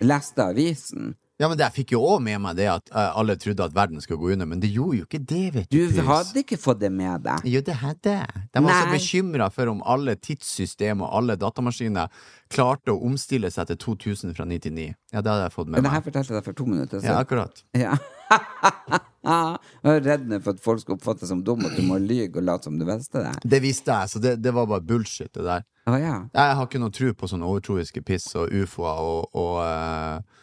[0.00, 3.64] leste avisen Ja, men jeg fikk jo òg med meg det at eh, alle trodde
[3.64, 6.00] at verden skulle gå under, men det gjorde jo ikke det, vet Du du.
[6.04, 7.46] Hadde ikke fått det med deg.
[7.48, 8.42] Jo, det hadde jeg.
[8.52, 8.98] De var så Nei.
[8.98, 12.12] bekymra for om alle tidssystem og alle datamaskiner
[12.52, 14.90] klarte å omstille seg til 2000 fra 99.
[15.14, 17.06] Ja, det hadde jeg fått med Men det her fortalte jeg deg for to minutter
[17.08, 17.64] Ja, akkurat.
[17.78, 17.96] Ja.
[19.20, 22.40] Jeg er redd for at folk skal oppfatte deg som dum at du må lyge
[22.40, 23.32] og late som du visste det.
[23.52, 25.66] Det visste jeg, så det, det var bare bullshit, det der.
[25.90, 26.14] Å ja.
[26.32, 30.40] Jeg har ikke noe tro på sånne overtroiske piss og ufoer og, og eh,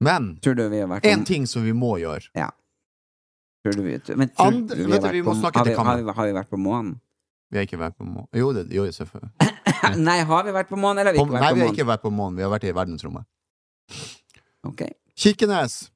[0.00, 2.50] Men en du vi har vært én ting som vi må gjøre Ja.
[3.64, 5.96] Tror du vi, men tror du vi har du, vært vi på- har vi- Har
[5.98, 7.00] vi, har vi vært på månen?
[7.50, 8.28] Vi har ikke vært på månen.
[8.32, 9.30] Jo, det jo, selvfølgelig.
[10.06, 11.40] Nei, har vi vært på månen, eller har vi På, månen?
[11.40, 12.36] nei, vi har ikke vært på månen.
[12.36, 13.24] Vi har vært i verdensrommet.
[14.64, 14.82] Ok.
[15.16, 15.90] Kirkenes.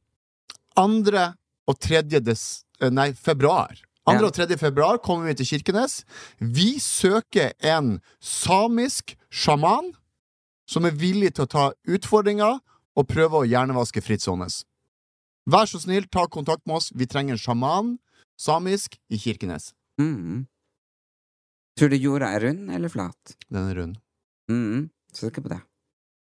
[0.77, 1.35] 2.
[1.69, 2.03] og 3.
[2.21, 3.71] Des, eh, nei, februar.
[4.07, 4.13] 2.
[4.13, 4.27] Ja.
[4.27, 4.57] og 3.
[4.61, 6.05] februar kommer vi til Kirkenes.
[6.41, 9.93] Vi søker en samisk sjaman
[10.69, 12.59] som er villig til å ta utfordringa
[12.95, 14.63] og prøve å hjernevaske Fritz Aanes.
[15.51, 16.91] Vær så snill, ta kontakt med oss.
[16.97, 17.95] Vi trenger en sjaman,
[18.41, 19.73] samisk, i Kirkenes.
[20.01, 20.47] Mm.
[21.79, 23.37] Tror du jorda er rund eller flat?
[23.49, 23.99] Den er rund.
[24.51, 24.89] Mm.
[25.15, 25.61] Sikker på det?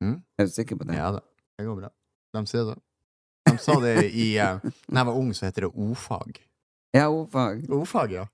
[0.01, 0.21] Mm.
[0.39, 0.97] Er du sikker på det?
[0.97, 1.21] Ja da,
[1.59, 1.91] det går bra.
[2.37, 2.79] De sier det.
[3.51, 6.41] De sa det i uh, Når jeg var ung, så heter det o-fag.
[6.95, 7.67] Ja, ordfag.
[7.71, 8.27] O-fag, ja.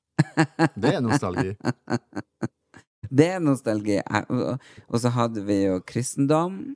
[0.74, 1.56] Det er nostalgi.
[3.06, 4.00] Det er nostalgi.
[4.88, 6.74] Og så hadde vi jo kristendom.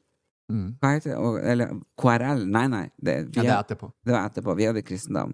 [0.51, 0.77] Mm.
[0.83, 1.19] Hva heter det?
[1.19, 1.69] Og- Eller
[2.01, 2.45] KRL?
[2.51, 2.85] Nei, nei.
[2.99, 3.93] Det, vi Ja, det er etterpå.
[4.05, 4.57] det var etterpå.
[4.57, 5.33] Vi hadde kristendom.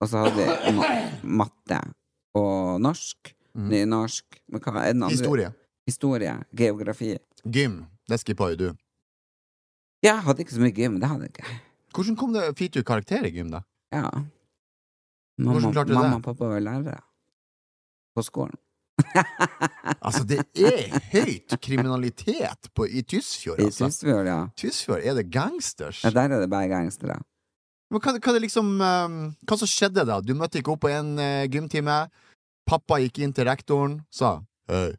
[0.00, 0.84] Og så hadde vi ma
[1.22, 1.80] matte
[2.34, 3.34] og norsk.
[3.54, 3.68] Mm.
[3.68, 4.40] Nynorsk.
[4.48, 5.14] Men hva er den andre?
[5.16, 5.54] Historie.
[5.86, 6.34] Historie.
[6.54, 7.16] Geografi.
[7.44, 7.86] Gym.
[8.08, 8.68] Det skippa jo du.
[10.02, 10.98] Ja, jeg hadde ikke så mye gym.
[11.00, 11.60] Det hadde jeg ikke.
[11.94, 13.62] Hvordan kom det, fikk du karakter i gym, da?
[13.92, 14.08] Ja.
[15.38, 16.16] Mamma, Hvordan klarte du mamma det?
[16.16, 17.00] og pappa var lærere.
[18.14, 18.54] På skolen.
[20.00, 23.90] Altså, det er høyt kriminalitet på, i Tysfjord, I altså.
[23.90, 24.38] Tysfjord, ja.
[24.56, 26.02] Tysfjord er det gangsters.
[26.04, 26.10] ja.
[26.14, 27.18] Der er det bare gangstere.
[27.90, 30.20] Men hva, hva, det liksom, um, hva som skjedde da?
[30.22, 32.04] Du møtte ikke opp på en uh, gymtime.
[32.70, 34.38] Pappa gikk inn til rektoren, sa
[34.70, 34.92] Hei,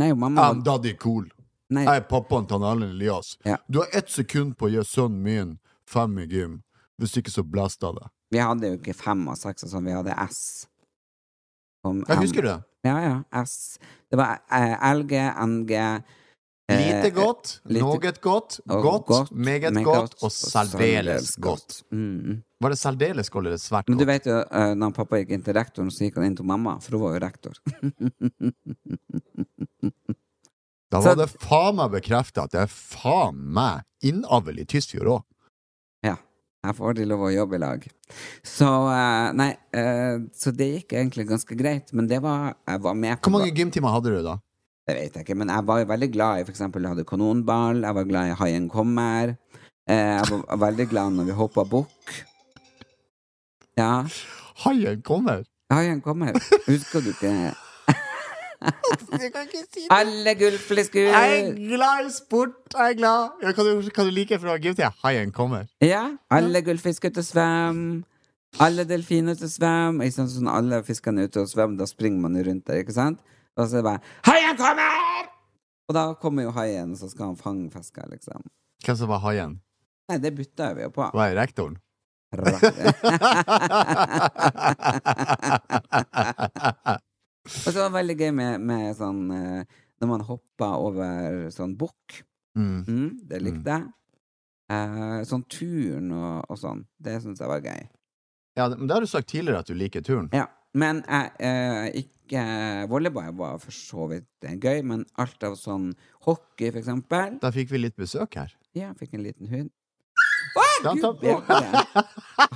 [0.00, 1.28] Nei, mamma I'm daddy cool.
[1.70, 3.36] Nei, Jeg er pappaen til Erlend Elias.
[3.46, 3.60] Ja.
[3.70, 5.52] Du har ett sekund på å gi sønnen min
[5.86, 6.56] fem i gym.
[6.98, 8.10] Hvis ikke, så blaster jeg deg.
[8.34, 10.66] vi hadde jo ikke fem og seks og sånn, vi hadde S.
[11.86, 12.58] Om Jeg husker du det?
[12.86, 13.42] Ja, ja.
[13.44, 13.78] S.
[14.10, 15.12] Det var eh, LG,
[15.46, 16.00] NG eh,
[16.70, 18.60] Lite godt, lite- noe godt, godt,
[19.06, 21.80] godt, meget godt og særdeles godt.
[21.90, 22.42] Mm.
[22.62, 23.88] Var det særdeles godt eller svært godt?
[23.90, 26.36] Men du vet jo, eh, når pappa gikk inn til rektoren, så gikk han inn
[26.38, 27.58] til mamma, for hun var jo rektor.
[30.90, 35.06] Da Så- var det faen meg bekrefta at det er faen meg innavl i Tysfjord
[35.06, 35.22] òg.
[36.60, 37.84] Jeg får de lov å jobbe i lag.
[38.44, 42.98] Så eh, Nei, eh, så det gikk egentlig ganske greit, men det var Jeg var
[42.98, 44.36] med Hvor mange gymtimer hadde du da?
[44.88, 47.96] Det vet jeg ikke, men jeg var veldig glad i eksempel jeg hadde kanonball, jeg
[47.96, 49.36] var glad i Haien kommer,
[49.86, 52.14] eh, jeg var veldig glad når vi hoppa bukk.
[53.78, 53.92] Ja.
[54.64, 55.44] Haien kommer!
[55.70, 56.34] Haien kommer.
[56.66, 57.52] Husker du ikke
[58.60, 59.88] Jeg kan ikke si det.
[59.94, 61.00] Alle gullfliskur!
[61.08, 62.56] Jeg er glad i sport!
[62.74, 63.30] Jeg er glad.
[63.42, 64.90] Ja, kan, du, hva du like fra gymtida?
[65.04, 65.64] Haien kommer.
[65.84, 66.02] Ja.
[66.30, 67.80] Alle gullfisk ute og svøm.
[68.60, 70.02] Alle delfiner og svøm.
[70.04, 72.96] Ikke sant, sånn alle fiskene er ute og svømmer, da springer man rundt der, ikke
[72.96, 73.18] sant?
[73.56, 75.28] Og så er det bare 'Haien kommer!'
[75.88, 78.42] Og da kommer jo haien, så skal han fange fisker, liksom.
[78.84, 79.60] Hvem som var haien?
[80.08, 81.10] Nei, det bytta vi jo på.
[81.14, 81.76] Var det rektoren?
[87.50, 91.74] Og så var det veldig gøy med, med sånn eh, Når man hoppa over sånn
[91.78, 92.20] bukk.
[92.58, 92.78] Mm.
[92.86, 93.88] Mm, det likte jeg.
[94.70, 96.84] Eh, sånn turn og, og sånn.
[96.98, 97.84] Det syns jeg var gøy.
[98.58, 100.30] Ja, men det har du sagt tidligere at du liker turen.
[100.36, 100.46] Ja.
[100.78, 102.42] Men jeg, eh, ikke
[102.90, 105.90] Volleyball var for så vidt gøy, men alt av sånn
[106.28, 108.54] hockey, for eksempel Da fikk vi litt besøk her.
[108.78, 109.72] Ja, fikk en liten hund.
[110.56, 110.66] Å,
[111.20, 111.50] Gud.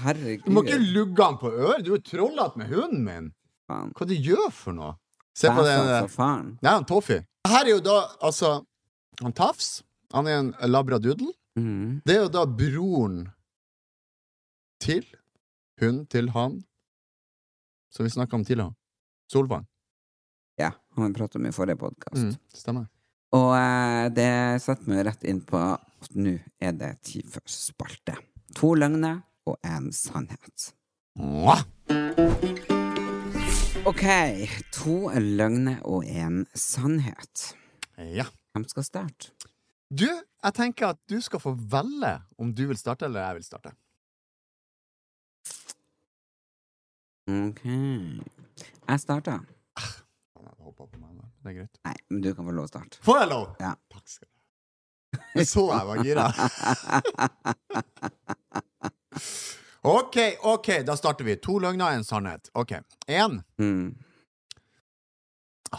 [0.05, 0.47] Herregud.
[0.47, 1.85] Du må ikke lugge han på øret!
[1.87, 3.33] Du er trollete med hunden min!
[3.69, 3.93] Faen.
[3.97, 4.95] Hva du gjør for noe?
[5.35, 6.53] Se på den for faren.
[6.63, 7.19] Nei, han Toffy.
[7.49, 8.61] Her er jo da, altså
[9.23, 9.83] Han Tafs.
[10.15, 11.31] Han er en labradoodle.
[11.59, 12.01] Mm.
[12.07, 13.29] Det er jo da broren
[14.83, 15.05] til
[15.81, 16.59] hun til han
[17.95, 18.75] som vi snakka om tidligere.
[19.33, 19.67] Solvang.
[20.59, 22.23] Ja, han vi pratet om i forrige podkast.
[22.23, 22.87] Mm, stemmer.
[23.35, 24.31] Og eh, det
[24.63, 28.19] setter meg rett inn på at nå er det tid for spalte.
[28.59, 30.73] To løgner og en sannhet.
[31.19, 31.67] Mwah!
[33.85, 34.01] Ok,
[34.73, 37.53] to løgner og en sannhet.
[38.01, 38.25] Ja.
[38.57, 39.35] Hvem skal starte?
[39.93, 43.45] Du, jeg tenker at du skal få velge om du vil starte, eller jeg vil
[43.45, 43.75] starte.
[47.29, 47.61] Ok.
[47.69, 49.45] Jeg starter.
[49.45, 49.85] Da.
[51.45, 51.77] Det er greit.
[51.85, 52.97] Nei, men du kan få lov å starte.
[53.05, 53.53] Får jeg lov?
[53.61, 53.77] Ja.
[53.93, 55.45] Takk skal du ha.
[55.45, 56.33] Så jeg var gira.
[59.87, 61.35] OK, OK, da starter vi.
[61.45, 62.49] To løgner en sannhet.
[62.57, 62.73] OK.
[63.07, 63.43] Én.
[63.61, 63.91] Mm.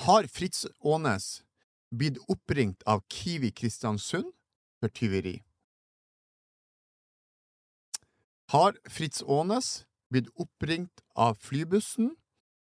[0.06, 1.42] Har Fritz Aanes
[1.90, 4.30] blitt oppringt av Kiwi Kristiansund
[4.78, 5.40] for tyveri?
[8.54, 12.14] Har Fritz Aanes blitt oppringt av flybussen,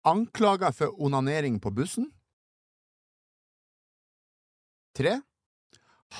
[0.06, 2.12] anklaga for onanering på bussen?
[4.94, 5.18] Tre.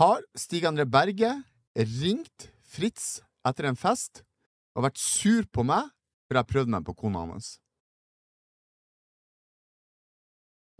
[0.03, 1.37] Har Stig André Berge
[1.79, 4.26] ringt Fritz etter en fest
[4.77, 5.89] og vært sur på meg
[6.27, 7.57] for jeg prøvde meg på kona hans?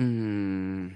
[0.03, 0.91] Mm.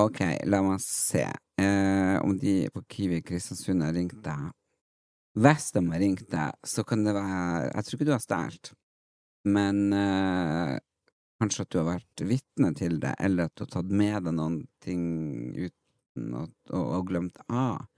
[0.00, 4.46] Ok, la meg se eh, om de på Kiwi Kristiansund har ringt deg.
[5.36, 8.72] Hvis de har ringt deg, så kan det være Jeg tror ikke du har stjålet,
[9.52, 10.78] men eh,
[11.42, 14.36] kanskje at du har vært vitne til det, eller at du har tatt med deg
[14.38, 15.04] noen ting
[15.58, 17.91] uten å og, og glemt av.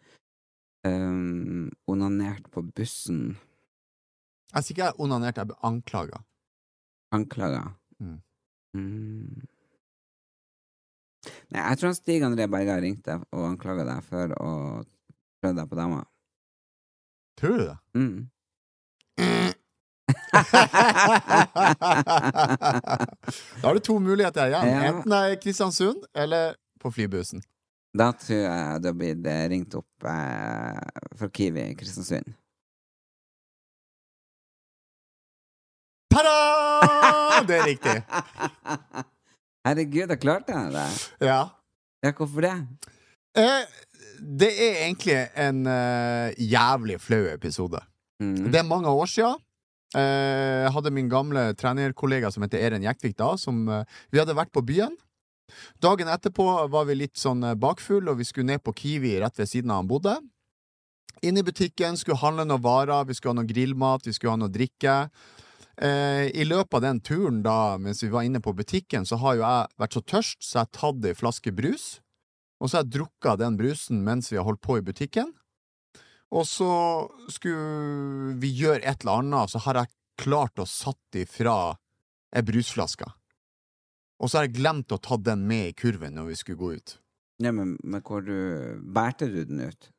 [0.84, 3.38] Um, onanert på bussen.
[4.52, 6.20] Jeg sier ikke jeg onanerte, jeg ble anklaga.
[7.14, 7.62] Anklaga.
[8.02, 8.18] Mm.
[8.76, 9.46] Mm.
[11.54, 14.50] Nei, jeg tror Stig André Berge har ringt deg og anklaga deg for å
[15.40, 16.02] prøve deg på dama.
[17.40, 17.78] Tror du det?
[17.96, 18.18] Mm.
[20.34, 20.40] da
[23.64, 24.68] har du to muligheter igjen.
[24.74, 24.80] Ja.
[24.90, 27.40] Enten jeg er i Kristiansund eller på flybussen.
[27.94, 30.80] Da tror jeg du har blitt eh, ringt opp eh,
[31.14, 32.34] fra Kiwi i Kristiansund.
[36.14, 36.34] Ta-da!
[37.48, 37.94] Det er riktig.
[39.66, 40.84] Herregud, da klarte det.
[41.24, 41.40] Ja.
[42.04, 42.52] Ja, hvorfor det?
[43.38, 43.64] Eh,
[44.20, 47.80] det er egentlig en eh, jævlig flau episode.
[48.22, 48.50] Mm.
[48.52, 49.40] Det er mange år siden.
[49.94, 54.36] Eh, jeg hadde min gamle trenerkollega som heter Eren Jektvik da, som eh, Vi hadde
[54.36, 54.94] vært på byen.
[55.82, 59.38] Dagen etterpå var vi litt sånn bakfulle bakfull, og vi skulle ned på Kiwi rett
[59.38, 60.14] ved siden av han bodde.
[61.24, 64.40] Inn i butikken, skulle handle noen varer, vi skulle ha noe grillmat, vi skulle ha
[64.40, 64.96] noe drikke.
[65.80, 69.38] Eh, I løpet av den turen, da, mens vi var inne på butikken, så har
[69.38, 71.86] jo jeg vært så tørst, så jeg har tatt ei flaske brus.
[72.60, 75.32] Og så har jeg drukka den brusen mens vi har holdt på i butikken.
[76.34, 76.70] Og så
[77.30, 81.74] skulle vi gjøre et eller annet, så har jeg klart å satt ifra
[82.34, 83.06] ei brusflaske.
[84.24, 86.70] Og så har jeg glemt å ta den med i kurven når vi skulle gå
[86.78, 86.94] ut.
[87.44, 89.90] Ja, men, men hvor du Bærte du den ut?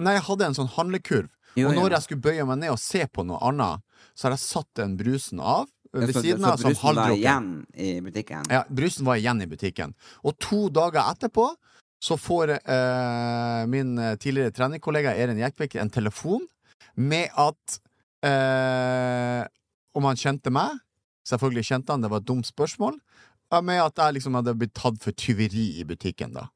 [0.00, 1.28] Nei, jeg hadde en sånn handlekurv,
[1.58, 1.98] Jo, og når ja.
[1.98, 3.82] jeg skulle bøye meg ned og se på noe annet,
[4.16, 7.48] så har jeg satt den brusen av ved så- siden av som brusen var igjen
[7.74, 8.46] i butikken?
[8.50, 9.94] Ja, brusen var igjen i butikken.
[10.24, 11.50] Og to dager etterpå
[12.00, 16.46] så får eh, min tidligere trenerkollega Eren Jekvik en telefon
[16.96, 17.80] med at
[18.26, 19.44] eh,
[19.94, 20.78] Om han kjente meg.
[21.26, 22.94] Selvfølgelig kjente han, det var et dumt spørsmål.
[23.50, 26.48] Ja, Med at jeg liksom hadde blitt tatt for tyveri i butikken, da.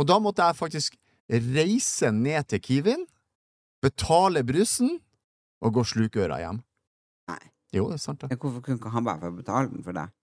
[0.00, 0.96] Og da måtte jeg faktisk
[1.28, 3.04] reise ned til Kiwin,
[3.84, 4.96] betale brusen
[5.60, 6.62] og gå slukøra hjem.
[7.28, 7.42] Nei.
[7.76, 8.32] Jo, det er sant, det.
[8.32, 10.14] Ja, Hvorfor kunne ikke han bare få betale den for deg?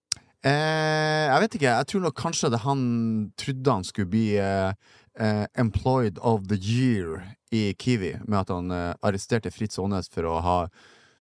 [0.46, 1.72] Eh, jeg vet ikke.
[1.72, 2.82] Jeg tror nok kanskje at han
[3.38, 4.74] trodde han skulle bli eh,
[5.18, 10.30] eh, Employed of the Year i Kiwi, med at han eh, arresterte Fritz Aanes for
[10.30, 10.58] å ha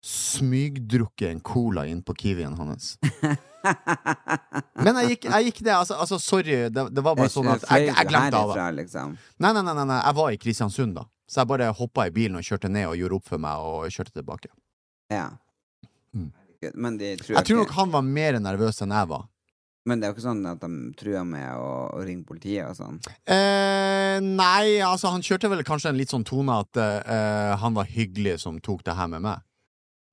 [0.07, 2.97] smygdrukket en cola inn på Kiwien hans.
[4.85, 5.75] Men jeg gikk, jeg gikk det.
[5.77, 8.71] Altså, altså sorry, det, det var bare sånn at jeg, jeg glemte av det.
[8.83, 9.15] liksom.
[9.43, 11.07] Nei, nei, nei, nei, jeg var i Kristiansund, da.
[11.27, 13.87] Så jeg bare hoppa i bilen og kjørte ned og gjorde opp for meg og
[13.91, 14.53] kjørte tilbake.
[15.13, 15.31] Ja.
[16.15, 16.31] Mm.
[16.75, 19.27] Men de tror Jeg tror nok han var mer nervøs enn jeg var.
[19.87, 22.75] Men det er jo ikke sånn at de truer med å, å ringe politiet og
[22.75, 22.97] sånn.
[23.23, 27.87] Eh, nei, altså han kjørte vel kanskje en litt sånn tone at eh, han var
[27.87, 29.45] hyggelig som tok det her med meg.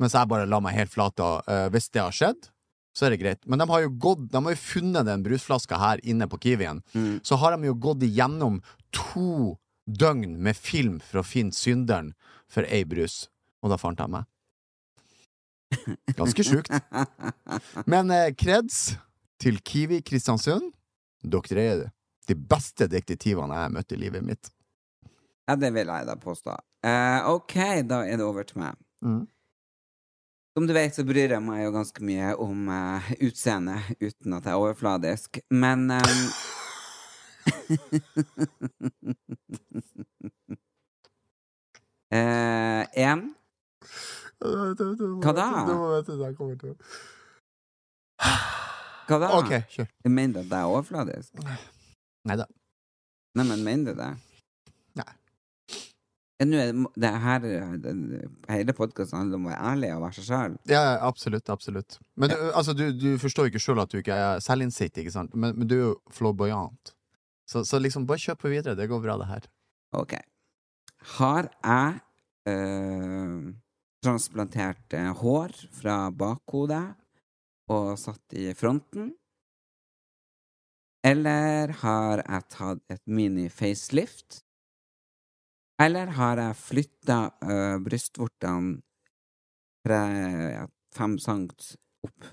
[0.01, 2.51] Mens jeg bare la meg helt flat og eh, hvis det har skjedd,
[2.93, 3.41] så er det greit.
[3.49, 6.83] Men de har jo gått, de har jo funnet den brusflaska her inne på Kiwien.
[6.93, 7.19] Mm.
[7.25, 8.61] Så har de jo gått igjennom
[8.93, 9.55] to
[9.89, 12.13] døgn med film for å finne synderen
[12.51, 13.27] for ei brus.
[13.63, 14.29] Og da fant de meg.
[16.19, 16.69] Ganske sjukt.
[17.91, 18.93] Men eh, kreds
[19.41, 20.69] til Kiwi Kristiansund.
[21.23, 21.85] Dere er
[22.27, 24.51] de beste detektivene jeg har møtt i livet mitt.
[25.49, 26.55] Ja, det vil jeg da påstå.
[26.83, 27.55] Uh, ok,
[27.87, 28.77] da er det over til meg.
[29.03, 29.23] Mm.
[30.53, 34.45] Som du vet, så bryr jeg meg jo ganske mye om uh, utseendet, uten at
[34.45, 35.39] jeg er overfladisk.
[35.49, 36.19] Men um,
[42.13, 43.23] uh, En
[44.43, 45.47] Hva da?
[49.07, 49.31] Hva da?
[49.39, 49.89] Ok, kjør.
[50.05, 51.41] Mener du at jeg er overfladisk?
[52.29, 52.45] Nei da.
[53.33, 54.11] Nei, men mener du det?
[56.41, 57.43] Ja, nå er det, det her
[58.49, 60.57] Hele podkasten handler om å være ærlig og være seg sjøl.
[60.71, 61.99] Ja, absolutt, absolutt.
[62.19, 65.35] Men du, altså, du, du forstår ikke sjøl at du ikke er selvinnsikt, ikke sant?
[65.37, 66.95] Men, men du er jo flamboyant.
[67.49, 68.77] Så, så liksom, bare kjør på videre.
[68.79, 69.49] Det går bra, det her.
[69.93, 70.15] Ok.
[71.17, 71.99] Har jeg
[72.49, 73.51] øh,
[74.03, 76.85] transplantert eh, hår fra bakhodet
[77.73, 79.11] og satt i fronten?
[81.03, 84.41] Eller har jeg tatt et mini-facelift?
[85.83, 88.79] Eller har jeg flytta uh, brystvortene
[89.83, 90.63] ja,
[90.95, 91.73] fem sankt
[92.07, 92.29] opp?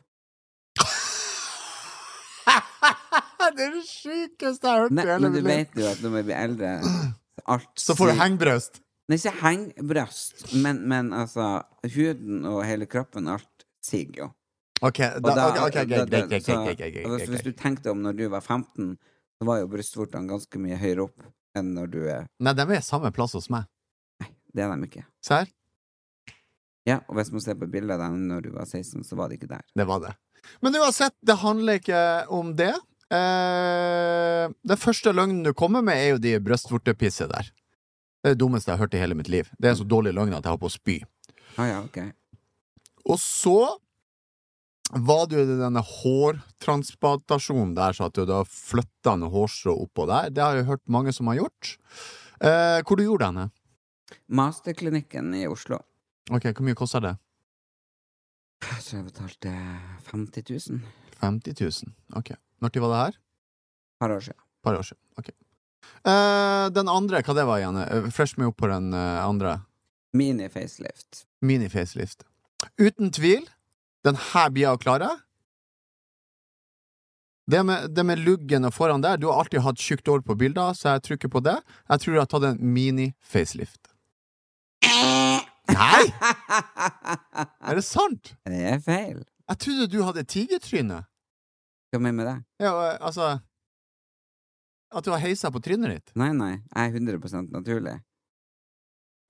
[3.56, 6.14] det er det sjukeste jeg har hørt i hele men du vet jo at når
[6.14, 6.68] vi blir eldre
[7.50, 8.74] alt Så får du hengbrøst.
[9.10, 11.46] Nei, ikke hengbrøst, men, men altså
[11.96, 14.28] Huden og hele kroppen, alt siger jo.
[14.86, 15.00] Ok,
[17.26, 18.94] Hvis du tenkte om når du var 15,
[19.40, 21.26] så var jo brystvortene ganske mye høyere opp
[21.58, 23.66] enn når du er Nei, de er samme plass hos meg.
[24.22, 25.04] Nei, Det er de ikke.
[25.24, 25.50] Serr?
[26.88, 29.28] Ja, og hvis man ser på bildet av deg når du var 16, så var
[29.30, 29.64] det ikke der.
[29.76, 30.14] Det var det.
[30.64, 32.72] Men uansett, det handler ikke om det.
[33.12, 37.50] Eh, den første løgnen du kommer med, er jo de brystvortepisset der.
[38.20, 39.48] Det er det dummeste jeg har hørt i hele mitt liv.
[39.58, 40.96] Det er en så dårlig løgn at jeg har på å spy.
[41.56, 42.00] Ah, ja, ok.
[43.10, 43.56] Og så
[44.90, 50.32] var det jo denne hårtransplantasjonen der, så at du da flytta noe hårstrå oppå der.
[50.34, 51.76] Det har jeg hørt mange som har gjort.
[52.42, 53.46] Eh, hvor du gjorde du henne?
[54.26, 55.78] Masterklinikken i Oslo.
[56.30, 57.14] Ok, hvor mye kosta det?
[58.66, 59.54] Jeg tror jeg betalte
[60.10, 60.82] 50 000.
[61.20, 61.94] 50 000.
[62.18, 62.34] Ok.
[62.60, 63.20] Når var det her?
[64.00, 64.40] par år siden.
[64.64, 65.00] par år siden.
[65.18, 65.28] Ok.
[66.04, 67.76] Eh, den andre, hva det var igjen?
[67.84, 69.60] Eh, Fresh meg opp på den eh, andre.
[70.16, 71.24] Mini-facelift.
[71.44, 72.24] Mini-facelift.
[72.80, 73.44] Uten tvil,
[74.06, 75.10] den her blir jeg å klare.
[77.50, 80.36] Det med, det med luggen og foran der, du har alltid hatt tjukt hår på
[80.38, 81.56] bilder, så jeg trykker på det.
[81.90, 83.90] Jeg tror jeg har tatt en mini-facelift.
[85.70, 86.04] Nei!
[87.70, 88.34] Er det sant?
[88.46, 89.24] Det er feil.
[89.50, 91.00] Jeg trodde du hadde tigertryne.
[91.90, 92.36] Hva mener du med det?
[92.62, 93.40] Ja, altså
[94.94, 96.14] At du har heisa på trynet ditt.
[96.18, 96.52] Nei, nei.
[96.70, 97.96] Jeg er 100% naturlig.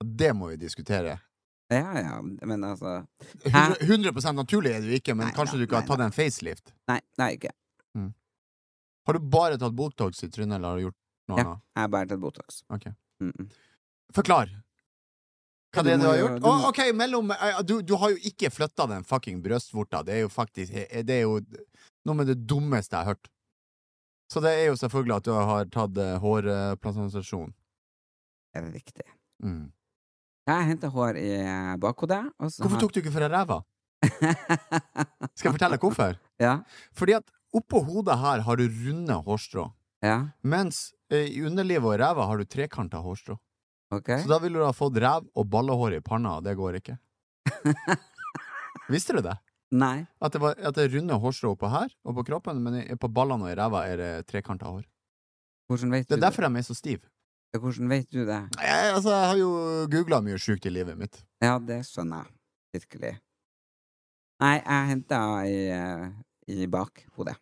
[0.01, 1.19] Det må vi diskutere.
[1.71, 2.97] Ja, ja, men altså
[3.47, 6.03] 100, 100 naturlig er du ikke, men Nei kanskje da, du ikke har nei tatt
[6.03, 6.73] en facelift?
[6.91, 7.51] Nei, det ikke.
[7.51, 7.57] ikke.
[9.07, 10.97] Har du bare tatt Botox i trynet, eller har du gjort
[11.31, 11.63] noe Ja, annet?
[11.75, 12.63] jeg har bare tatt Botox.
[12.69, 12.85] Ok.
[13.21, 13.49] Mm -mm.
[14.13, 14.49] Forklar.
[15.71, 16.43] Hva det er du du har gjort?
[16.43, 20.03] Å, oh, ok, mellom eh, du, du har jo ikke flytta den fucking brystvorta.
[20.03, 21.39] Det er jo faktisk eh, Det er jo
[22.05, 23.27] noe med det dummeste jeg har hørt.
[24.31, 27.51] Så det er jo selvfølgelig at du har tatt hårplantasjon.
[27.51, 29.03] Det Er det riktig?
[29.43, 29.71] Mm.
[30.49, 31.29] Jeg henta hår i
[31.81, 33.59] bakhodet, Hvorfor tok du ikke deg ræva?
[35.37, 36.17] Skal jeg fortelle hvorfor?
[36.41, 36.55] Ja.
[36.97, 39.69] Fordi at oppå hodet her har du runde hårstrå,
[40.01, 43.35] Ja, mens eh, i underlivet og ræva har du trekanta hårstrå.
[43.93, 44.23] Okay.
[44.23, 46.95] Så da ville du ha fått ræv og ballehår i panna, og det går ikke.
[48.93, 49.35] Visste du det?
[49.71, 50.07] Nei.
[50.19, 53.11] At det, var, at det er runde hårstrå oppå her og på kroppen, men på
[53.13, 54.87] ballene og i ræva er det trekanta hår.
[55.69, 57.05] Hvordan vet Det du er derfor de er så stive.
[57.59, 58.39] Hvordan vet du det?
[58.63, 59.49] Jeg, altså, jeg har jo
[59.91, 61.17] googla mye sjukt i livet mitt.
[61.43, 62.33] Ja, det skjønner jeg.
[62.77, 63.11] Virkelig.
[64.41, 66.05] Nei, jeg henta i, eh,
[66.47, 67.35] i bakhodet.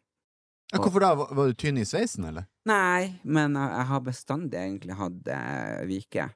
[0.74, 1.12] Ja, Hvorfor da?
[1.18, 2.46] Var du tynn i sveisen, eller?
[2.70, 6.30] Nei, men jeg, har bestandig egentlig hatt eh, vike.
[6.30, 6.36] Eh,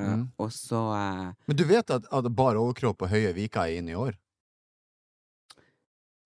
[0.00, 0.24] Mm.
[0.42, 3.94] Og så eh, Men du vet at, at bar overkropp og høye viker er inne
[3.94, 4.16] i år?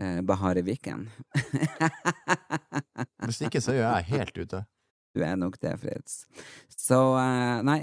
[0.02, 1.05] eh, Bahare Viken.
[3.24, 4.64] Hvis ikke, så er jeg helt ute.
[5.14, 6.24] Du er nok det, Fritz.
[6.74, 7.82] Så eh, nei.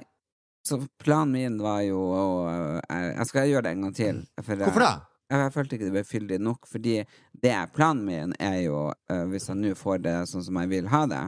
[0.68, 4.20] Så planen min var jo å eh, Jeg skal gjøre det en gang til.
[4.44, 4.92] For, Hvorfor det?
[5.32, 6.98] Jeg, jeg følte ikke det ble fyldig nok, fordi
[7.42, 10.72] det er planen min er jo, uh, hvis jeg nå får det sånn som jeg
[10.74, 11.22] vil ha det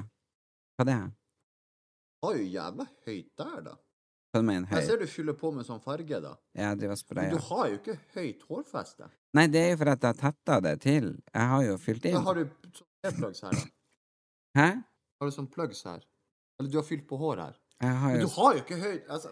[0.75, 1.07] Hva det er
[2.25, 3.75] Har jo jævla høyt der, da.
[4.33, 4.97] Hva du mener høy?
[4.99, 6.33] du fyller på med sånn farge, da.
[6.57, 9.09] Jeg driver Men du har jo ikke høyt hårfeste.
[9.37, 11.13] Nei, det er jo for at jeg tetta det til.
[11.31, 12.17] Jeg har jo fylt inn.
[12.17, 12.43] du
[13.39, 13.69] sånn her, da?
[14.59, 14.67] Hæ?
[15.23, 16.01] Har du sånn plugs her?
[16.59, 17.53] Eller du har fylt på hår her?
[17.79, 19.29] Jeg har jo har jo ikke høyt altså,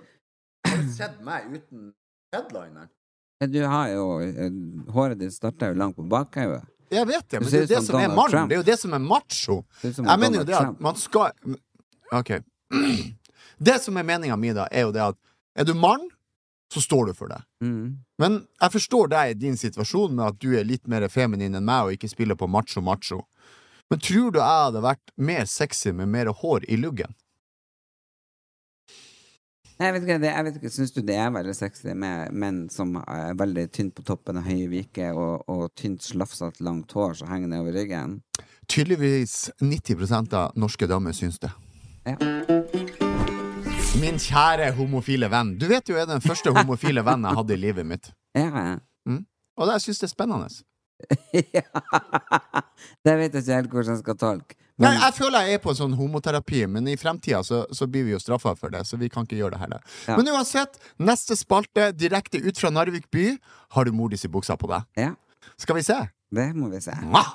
[0.68, 1.89] Har du sett meg uten
[2.32, 2.88] headliner?
[3.52, 4.54] Du har jo eh,
[4.96, 6.64] Håret ditt starter jo langt på bakhauget.
[6.92, 8.32] Jeg vet det, men det er jo det som som er mannen.
[8.32, 8.50] Trump.
[8.50, 9.58] Det er jo det som er macho.
[9.82, 11.58] Som Jeg mener jo det at man skal
[12.22, 12.32] Ok.
[13.62, 15.18] Det som er meninga mi, da, er jo det at
[15.54, 16.08] er du mann,
[16.74, 17.38] så står du for det.
[17.62, 18.00] Mm.
[18.18, 21.68] Men jeg forstår deg i din situasjon med at du er litt mer feminin enn
[21.68, 23.20] meg og ikke spiller på macho-macho.
[23.92, 27.12] Men tror du jeg hadde vært mer sexy med mer hår i luggen?
[29.82, 32.94] Jeg vet ikke, jeg vet ikke, Syns du det er veldig sexy med menn som
[33.02, 37.32] er veldig tynt på toppen og høye viker, og, og tynt, slafsete, langt hår som
[37.34, 38.20] henger nedover ryggen?
[38.70, 41.52] Tydeligvis 90% av norske damer syns det.
[42.08, 42.16] Ja.
[44.00, 45.58] Min kjære homofile venn.
[45.60, 48.14] Du vet jo jeg er den første homofile vennen jeg hadde i livet mitt.
[48.38, 48.78] Ja.
[49.58, 50.62] Og det jeg syns det er spennende.
[51.58, 51.66] ja.
[53.06, 54.58] Det vet jeg ikke helt hvordan jeg skal tolke.
[54.82, 58.08] Nei, jeg føler jeg er på en sånn homoterapi, men i fremtida så, så blir
[58.08, 59.84] vi jo straffa for det, så vi kan ikke gjøre det heller.
[60.10, 60.16] Ja.
[60.18, 63.28] Men uansett, neste spalte, direkte ut fra Narvik by,
[63.76, 64.88] har du Mordis i buksa på deg.
[64.97, 65.12] ja,
[65.62, 65.99] Skal vi se?
[66.32, 66.95] det må vi se.
[67.06, 67.34] Mwah!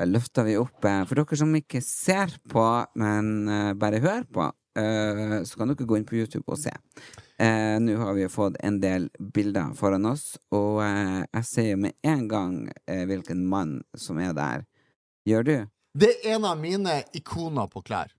[0.00, 2.62] Da løfter vi opp eh, For dere som ikke ser på,
[3.00, 4.46] men eh, bare hører på,
[4.78, 6.72] eh, så kan dere gå inn på YouTube og se.
[7.40, 11.96] Eh, Nå har vi fått en del bilder foran oss, og eh, jeg ser med
[12.06, 12.54] en gang
[12.86, 14.64] hvilken mann som er der.
[15.28, 15.56] Gjør du?
[16.00, 18.12] Det er en av mine ikoner på klær.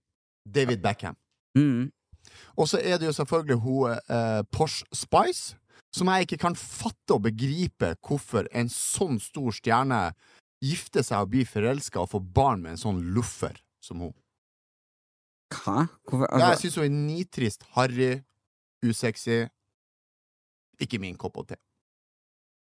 [0.45, 1.16] David Beckham.
[1.58, 1.91] Mm.
[2.58, 5.58] Og så er det jo selvfølgelig hun Porsche Spice,
[5.95, 10.02] som jeg ikke kan fatte og begripe hvorfor en sånn stor stjerne
[10.62, 14.14] gifter seg og blir forelska og får barn med en sånn luffer som hun.
[15.52, 15.88] Hva?
[16.08, 16.28] Hvorfor?
[16.32, 18.12] Ja, jeg Altså, syns hun er nitrist, harry,
[18.86, 19.43] usexy.
[20.82, 21.60] Ikke min kopp te.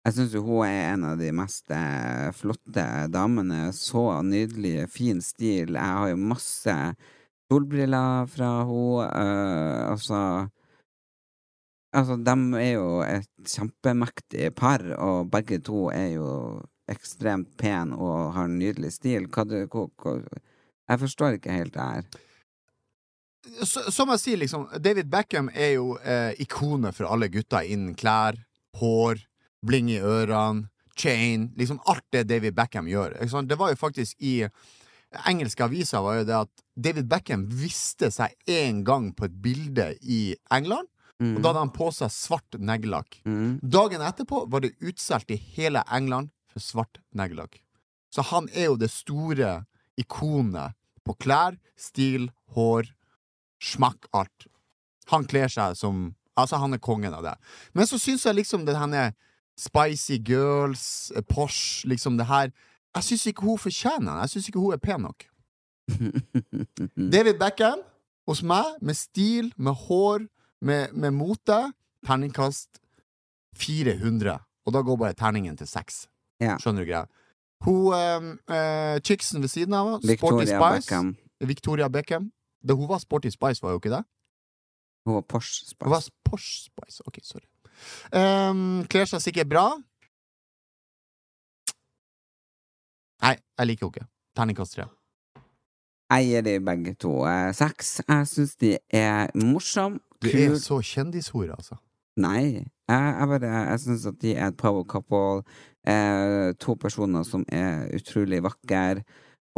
[0.05, 3.71] jeg syns hun er en av de mest eh, flotte damene.
[3.73, 5.73] Så nydelig, fin stil.
[5.73, 6.75] Jeg har jo masse
[7.49, 9.07] solbriller fra henne.
[9.09, 10.49] Uh, altså
[11.95, 16.31] Altså, de er jo et kjempemektig par, og begge to er jo
[16.91, 19.29] ekstremt pene og har en nydelig stil.
[19.31, 20.15] Hva du, hva, hva,
[20.91, 22.09] jeg forstår ikke helt det her.
[23.63, 27.95] Så- Som jeg sier, liksom, David Beckham er jo eh, ikonet for alle gutter innen
[27.95, 28.35] klær,
[28.79, 29.21] hår,
[29.65, 30.67] bling i ørene,
[30.97, 33.17] chain Liksom alt det David Beckham gjør.
[33.47, 34.47] Det var jo faktisk i
[35.27, 39.95] engelske aviser var jo det at David Beckham viste seg en gang på et bilde
[40.03, 40.87] i England,
[41.21, 43.21] og da hadde han på seg svart neglelakk.
[43.25, 43.59] Mm.
[43.63, 47.61] Dagen etterpå var det utsolgt i hele England for svart neglelakk.
[48.11, 49.65] Så han er jo det store
[49.99, 50.75] ikonet
[51.05, 52.89] på klær, stil, hår,
[53.65, 54.47] smakk, alt.
[55.13, 57.31] Han kler seg som Altså, han er kongen av det.
[57.71, 59.13] Men så syns jeg liksom det henne
[59.55, 62.51] Spicy Girls, eh, Porsche, liksom det her
[62.95, 64.25] Jeg syns ikke hun fortjener det.
[64.25, 65.25] Jeg syns ikke hun er pen nok.
[67.15, 67.81] David Beckham
[68.27, 70.27] hos meg, med stil, med hår,
[70.61, 71.59] med, med mote.
[72.07, 72.79] Terningkast
[73.59, 74.39] 400.
[74.65, 76.05] Og da går bare terningen til 6.
[76.43, 76.55] Ja.
[76.59, 77.05] Skjønner du greia?
[77.65, 80.87] Hun eh, chicksen ved siden av Sporty Victoria Spice.
[80.87, 81.11] Beckham.
[81.39, 82.31] Victoria Beckham.
[82.67, 84.03] Da hun var Sporty Spice, var jo ikke det?
[85.05, 85.83] Hun var Porsche Spice.
[85.85, 87.03] Hun var Porsche Spice.
[87.05, 87.45] Ok, sorry.
[88.15, 89.65] Um, kler seg sikkert bra.
[93.25, 94.07] Nei, jeg liker henne ikke.
[94.35, 94.87] Terningkast tre.
[96.13, 97.99] Jeg gir de begge to eh, seks.
[98.07, 101.77] Jeg syns de er morsomme, Du er så kjendishore, altså.
[102.17, 105.43] Nei, jeg, jeg bare Jeg syns at de er et power couple.
[105.87, 109.03] Eh, to personer som er utrolig vakre.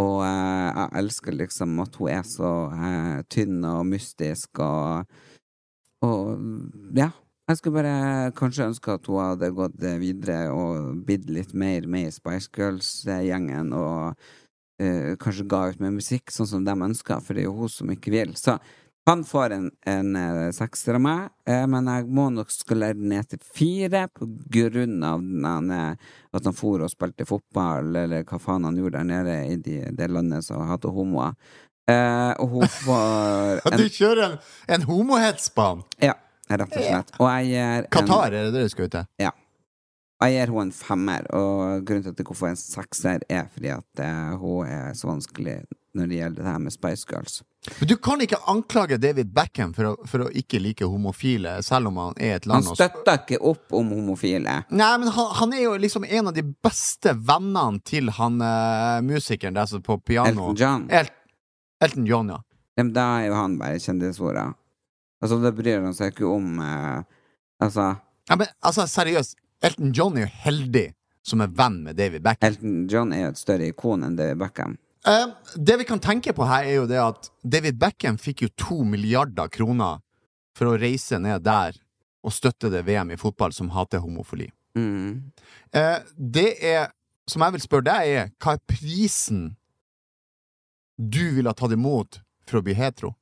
[0.01, 5.07] Og eh, jeg elsker liksom at hun er så eh, tynn og mystisk og
[6.05, 6.37] Og
[6.95, 7.09] ja.
[7.47, 12.09] Jeg skulle bare kanskje ønske at hun hadde gått videre og blitt litt mer med
[12.09, 14.19] i Spice Girls-gjengen, og
[14.83, 17.71] eh, kanskje ga ut med musikk sånn som de ønsker, for det er jo hun
[17.71, 18.35] som ikke vil.
[18.35, 18.57] Så
[19.07, 23.07] han får en, en eh, sekser av meg, eh, men jeg må nok skalere den
[23.13, 28.25] ned til fire på grunn av den, eh, at han for og spilte fotball, eller
[28.27, 31.39] hva faen han gjorde der nede i de, det landet som hadde homoer.
[31.87, 34.37] Eh, og hun får en, du kjører en,
[34.75, 35.87] en homohets på han!
[36.03, 36.17] Ja,
[36.51, 37.15] rett og slett.
[37.21, 39.11] Og jeg gir en, Qatar, er det det du skal ut til?
[39.23, 39.31] Ja.
[40.17, 43.69] Jeg gir henne en femmer, og grunnen til at jeg får en sekser, er fordi
[43.75, 45.59] at eh, hun er så vanskelig
[45.97, 47.35] når det gjelder det her med Spice Girls.
[47.79, 51.91] Men du kan ikke anklage David Beckham for å, for å ikke like homofile, selv
[51.91, 54.59] om han er et land Han støtter ikke opp om homofile.
[54.69, 59.01] Nei, men han, han er jo liksom en av de beste vennene til han uh,
[59.05, 60.31] musikeren der som på piano.
[60.31, 60.87] Elton John.
[60.89, 61.11] El
[61.83, 62.39] Elton John, ja.
[62.77, 64.47] Men Da er jo han bare kjendisordet.
[65.21, 67.03] Altså, det bryr han seg ikke om uh,
[67.57, 67.95] Altså,
[68.29, 68.35] ja.
[68.37, 69.33] Men altså, seriøst,
[69.65, 70.87] Elton John er jo heldig
[71.27, 72.51] som er venn med David Beckham.
[72.51, 74.77] Elton John er jo et større ikon enn David Beckham.
[75.07, 78.53] Eh, det vi kan tenke på her, er jo det at David Beckham fikk jo
[78.59, 80.01] to milliarder kroner
[80.57, 81.77] for å reise ned der
[82.25, 84.49] og støtte det VM i fotball som hater homofili.
[84.77, 85.31] Mm.
[85.73, 86.89] Eh, det er,
[87.29, 89.45] som jeg vil spørre deg, er hva er prisen
[90.97, 93.13] du ville ha tatt imot for å bli hetero?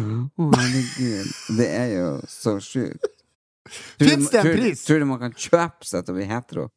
[0.00, 1.32] Å, herregud.
[1.58, 3.16] Det er jo så sjukt.
[4.00, 4.84] Fins det en pris?
[4.86, 6.68] Tror du man kan kjøpe seg til å bli hetero?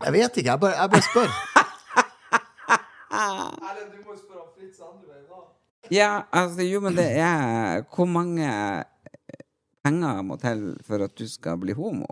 [0.00, 1.34] Jeg vet ikke, jeg bare, jeg bare spør.
[5.92, 8.48] Ja, altså, jo, men det er Hvor mange
[9.84, 12.08] penger må til for at du skal bli homo?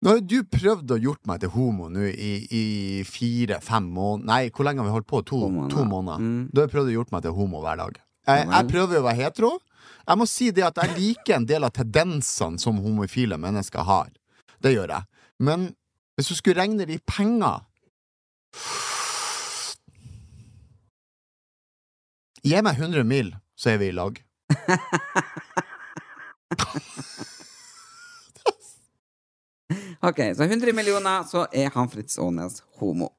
[0.00, 2.64] Nå har jo du prøvd å gjort meg til homo nå i, i
[3.04, 5.20] fire-fem måneder Nei, hvor lenge har vi holdt på?
[5.28, 5.40] To,
[5.70, 6.22] to måneder.
[6.24, 6.46] Mm.
[6.52, 8.00] Du har prøvd å gjort meg til homo hver dag.
[8.30, 9.50] Jeg, jeg prøver å være hetero.
[10.06, 14.10] Jeg må si det at jeg liker en del av tendensene som homofile mennesker har.
[14.62, 15.08] Det gjør jeg.
[15.40, 15.70] Men
[16.16, 17.66] hvis du skulle regne det i penger
[22.40, 24.16] Gi meg 100 mil, så er vi i lag.
[30.00, 33.10] Ok, så 100 millioner, så er han Fritz Aanes homo.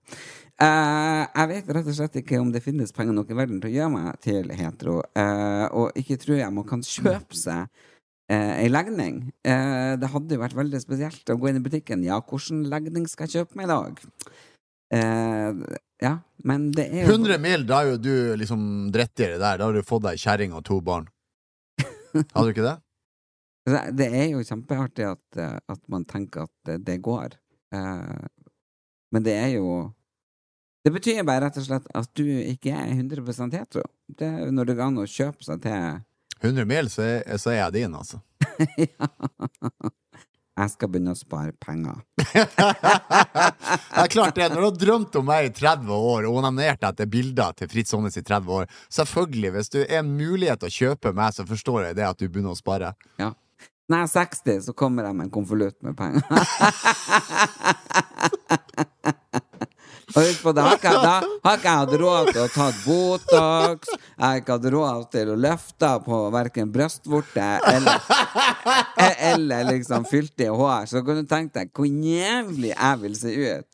[0.61, 3.71] Eh, jeg vet rett og slett ikke om det finnes penger nok i verden til
[3.71, 4.99] å gjøre meg til hetero.
[5.17, 9.23] Uh, og ikke tror jeg man kan kjøpe seg uh, ei legning.
[9.41, 12.05] Uh, det hadde jo vært veldig spesielt å gå inn i butikken.
[12.05, 14.05] Ja, hvilken legning skal jeg kjøpe meg i dag?
[14.91, 15.51] Eh,
[16.03, 19.59] ja, men det er jo 100 mil, da er jo du liksom drettigere der.
[19.59, 21.07] Da har du fått deg kjerring og to barn.
[22.11, 22.77] Hadde du ikke det?
[23.99, 27.35] Det er jo kjempeartig at, eh, at man tenker at det, går.
[27.77, 28.23] Eh,
[29.13, 29.67] men det er jo
[30.81, 33.83] Det betyr bare rett og slett at du ikke er 100 hetero.
[34.09, 35.99] Det er når det går an å kjøpe seg til
[36.41, 38.17] 100 mil, så er, så er jeg din, altså.
[40.61, 42.01] Jeg skal begynne å spare penger.
[42.21, 46.83] Det er klart det, Når du har drømt om meg i 30 år og onanert
[46.85, 50.69] etter bilder til Fritz Aanes i 30 år Selvfølgelig, hvis du er en mulighet til
[50.69, 52.91] å kjøpe meg, så forstår jeg det at du begynner å spare.
[53.21, 53.31] Ja.
[53.89, 56.23] Når jeg er 60, så kommer jeg med en konvolutt med penger.
[60.15, 60.29] Har
[60.77, 60.93] ikke,
[61.43, 65.91] jeg hatt råd til å ta Botox, jeg har ikke hatt råd til å løfte
[66.05, 68.07] på verken brystvorte eller,
[69.31, 70.89] eller liksom fyltige hår.
[70.91, 73.67] Så kan du tenke deg hvor jævlig jeg vil se ut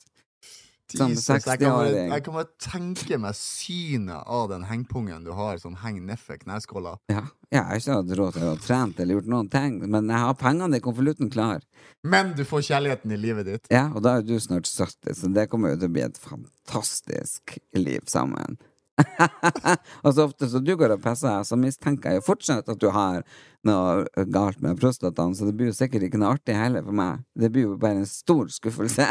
[0.96, 2.12] som Jesus, jeg kan bare- 60-åring.
[2.16, 6.94] Jeg kan bare tenke meg synet av den hengpungen du har som henger nedfor kneskåla.
[7.12, 10.20] Ja, jeg har ikke hatt råd til å trene eller gjort noen ting, men jeg
[10.20, 11.62] har pengene i konvolutten klar.
[12.04, 13.70] Men du får kjærligheten i livet ditt.
[13.72, 16.20] Ja, og da er du snart 70, så det kommer jo til å bli et
[16.20, 18.60] fantastisk liv sammen.
[20.04, 22.90] og så ofte som du går og pisser, så mistenker jeg jo fortsatt at du
[22.92, 23.24] har
[23.68, 27.24] noe galt med prostataen, så det blir jo sikkert ikke noe artig heller for meg.
[27.38, 29.08] Det blir jo bare en stor skuffelse.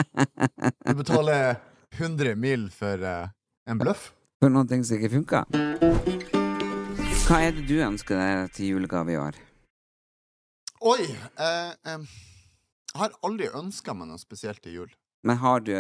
[0.87, 1.57] Du betaler
[1.97, 3.29] 100 mil for uh,
[3.71, 4.11] en bløff.
[4.43, 6.36] for noen ting som ikke funker.
[7.27, 9.37] Hva er det du ønsker deg til julegave i år?
[10.87, 11.07] Oi!
[11.11, 12.03] Eh, eh,
[12.93, 14.93] jeg har aldri ønska meg noe spesielt til jul.
[15.27, 15.73] Men har du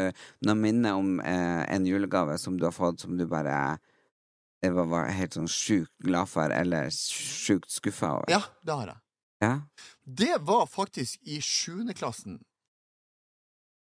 [0.42, 4.88] noe minne om eh, en julegave som du har fått som du bare eh, var,
[4.90, 8.32] var helt sånn sjukt glad for, eller sjukt skuffa over?
[8.34, 9.00] Ja, det har jeg.
[9.46, 9.52] Ja?
[10.02, 12.40] Det var faktisk i sjuendeklassen.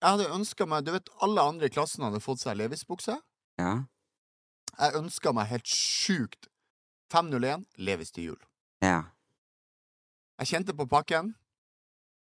[0.04, 3.16] Jeg hadde ønska meg Du vet, alle andre i klassen hadde fått seg Levis-bukse.
[3.64, 3.74] Ja?
[4.76, 6.52] Jeg ønska meg helt sjukt
[7.12, 8.40] 501 Levis til jul.
[8.84, 9.02] Ja.
[10.40, 11.34] Jeg kjente på pakken.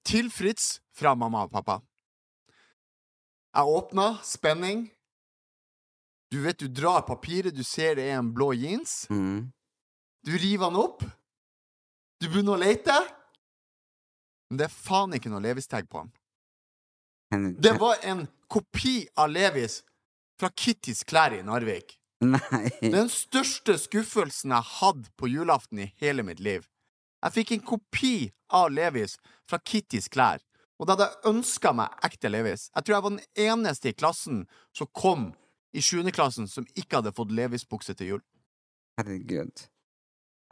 [0.04, 1.78] Til Fritz fra mamma og pappa.
[3.52, 4.86] Jeg åpna, spenning.
[6.32, 9.04] Du vet, du drar papiret, du ser det er en blå jeans.
[9.10, 9.52] Mm.
[10.24, 11.04] Du river den opp.
[12.22, 12.96] Du begynner å lete.
[14.48, 16.12] Men det er faen ikke noe Levis-tag på den.
[17.60, 19.80] Det var en kopi av Levis
[20.40, 21.96] fra Kittys klær i Narvik.
[22.22, 22.68] Nei.
[22.80, 26.68] Den største skuffelsen jeg hadde på julaften i hele mitt liv.
[27.22, 28.14] Jeg fikk en kopi
[28.54, 29.16] av Levis
[29.50, 30.42] fra Kittys klær,
[30.78, 32.68] og da hadde jeg ønska meg ekte Levis.
[32.74, 34.44] Jeg tror jeg var den eneste i klassen
[34.74, 35.28] som kom
[35.72, 36.02] i 7.
[36.14, 38.24] klassen som ikke hadde fått Levis-bukse til jul.
[39.00, 39.68] Herregud.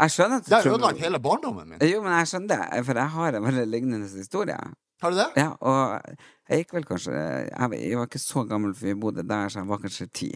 [0.00, 1.82] Jeg skjønner at du Det har ødelagt hele barndommen min.
[1.84, 4.60] Jo, men jeg skjønner det, for jeg har en veldig lignende historie.
[5.00, 5.26] Har du det?
[5.36, 6.14] Ja, og
[6.48, 9.60] jeg gikk vel kanskje Jeg, jeg var ikke så gammel, for vi bodde der, så
[9.60, 10.30] jeg var kanskje ti.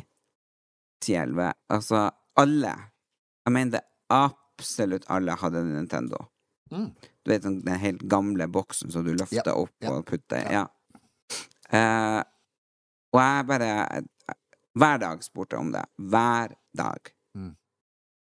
[1.05, 1.53] Ti-elleve.
[1.73, 2.09] Altså,
[2.41, 2.75] alle
[3.45, 6.23] Jeg mener absolutt alle hadde en Nintendo.
[6.73, 6.89] Mm.
[6.97, 10.49] Du vet den, den helt gamle boksen som du løfter Ja, opp ja, og putter
[10.53, 10.65] ja.
[11.75, 12.21] Eh,
[13.15, 13.69] og jeg bare
[14.75, 15.85] Hver dag spurte jeg om det.
[15.99, 17.13] Hver dag.
[17.39, 17.53] Mm.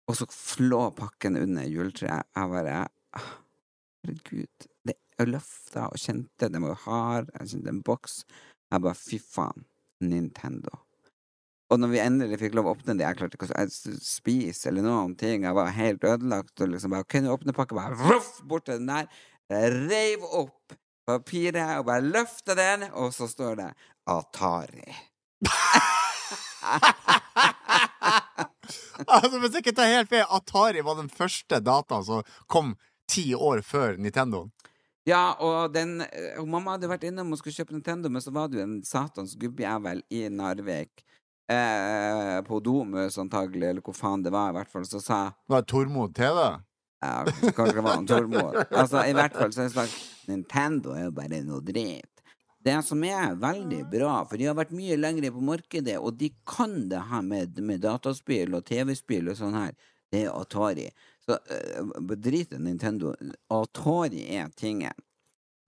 [0.08, 2.28] Og så flå pakken under juletreet.
[2.36, 2.76] Jeg bare
[3.18, 4.68] Herregud.
[4.86, 7.32] Det, jeg løfta og kjente den var hard.
[7.34, 8.20] Jeg kjente en boks.
[8.70, 9.66] Jeg bare fy faen.
[9.98, 10.78] Nintendo.
[11.68, 13.66] Og når vi endelig fikk lov å åpne det, jeg klarte ikke å
[14.00, 15.44] spise eller noen ting.
[15.44, 16.54] Jeg var helt ødelagt.
[16.64, 19.10] Og liksom bare kunne åpne pakka, bare voff, bort til den der.
[19.52, 20.76] Jeg reiv opp
[21.08, 23.68] papiret og bare løfta den, og så står det
[24.08, 24.88] Atari.
[29.06, 32.76] altså, hvis jeg ikke tar helt feil, Atari var den første dataen som kom
[33.08, 34.52] ti år før Nintendoen.
[35.08, 36.02] Ja, og den
[36.36, 38.82] og Mamma hadde vært innom og skulle kjøpe Nintendo, men så var det jo en
[38.84, 41.04] satans gubbjævel i Narvik.
[41.48, 44.84] Eh, på Domus, antagelig, eller hvor faen det var, i hvert fall.
[44.84, 46.42] Så sa Var Tormod TV?
[47.00, 47.24] ja,
[47.56, 48.56] Kanskje det var Tormod.
[48.70, 52.10] Altså, i hvert fall så er det sagt Nintendo er jo bare noe drit.
[52.64, 56.28] Det som er veldig bra, for de har vært mye lenger på markedet, og de
[56.48, 59.76] kan det her med, med dataspill og TV-spill og sånn her,
[60.12, 60.88] det er Atari.
[61.24, 63.14] Så uh, drit i Nintendo.
[63.52, 65.06] Atari er tingen.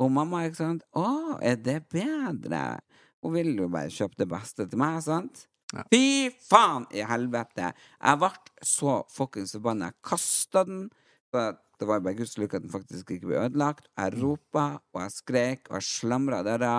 [0.01, 0.85] Og mamma, ikke sant?
[0.97, 2.81] Å, er det bedre?
[3.21, 5.47] Hun vil jo bare kjøpe det beste til meg, sant?
[5.71, 5.85] Ja.
[5.93, 7.69] Fy faen i helvete!
[7.77, 8.31] Jeg ble
[8.67, 9.93] så fuckings forbanna.
[9.93, 10.89] Jeg kasta den.
[11.31, 13.87] Det var bare Guds lykke at den faktisk ikke ble ødelagt.
[13.95, 16.75] Jeg ropa, og jeg skrek, og jeg slamra døra.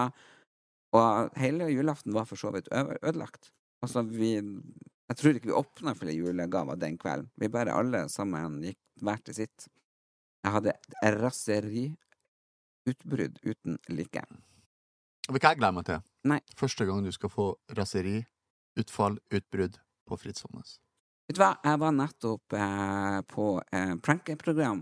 [0.97, 3.51] Og hele julaften var for så vidt ødelagt.
[3.81, 4.31] Altså, vi
[5.11, 7.29] Jeg tror ikke vi åpna flere julegaver den kvelden.
[7.35, 9.67] Vi bare alle sammen gikk hver til sitt.
[10.43, 10.73] Jeg hadde
[11.03, 14.21] et raseriutbrudd uten like.
[15.27, 15.99] Og hva jeg gleder meg til?
[16.31, 16.39] Nei.
[16.55, 18.25] Første gang du skal få raseri,
[18.79, 20.77] utfall, utbrudd på Fritz Aanes.
[21.27, 24.81] Vet du hva, jeg var nettopp eh, på eh, prankeprogram.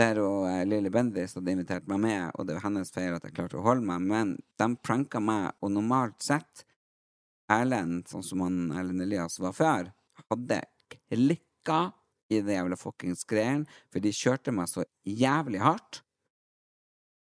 [0.00, 3.36] Der eh, Lilly Bendriss hadde invitert meg med, og det var hennes feil at jeg
[3.36, 6.64] klarte å holde meg, men de pranka meg, og normalt sett
[7.52, 9.92] Erlend, sånn som han Erlend Elias var før,
[10.26, 10.62] hadde
[11.06, 11.80] klikka
[12.32, 16.02] i det jævla fuckings greiene, for de kjørte meg så jævlig hardt.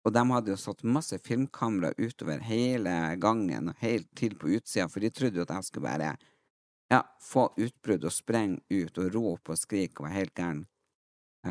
[0.08, 4.88] Og de hadde jo satt masse filmkamera utover hele gangen og helt til på utsida,
[4.88, 6.14] for de trodde jo at jeg skulle bare
[6.94, 10.64] ja, få utbrudd og sprenge ut og rope og skrike og være helt gæren.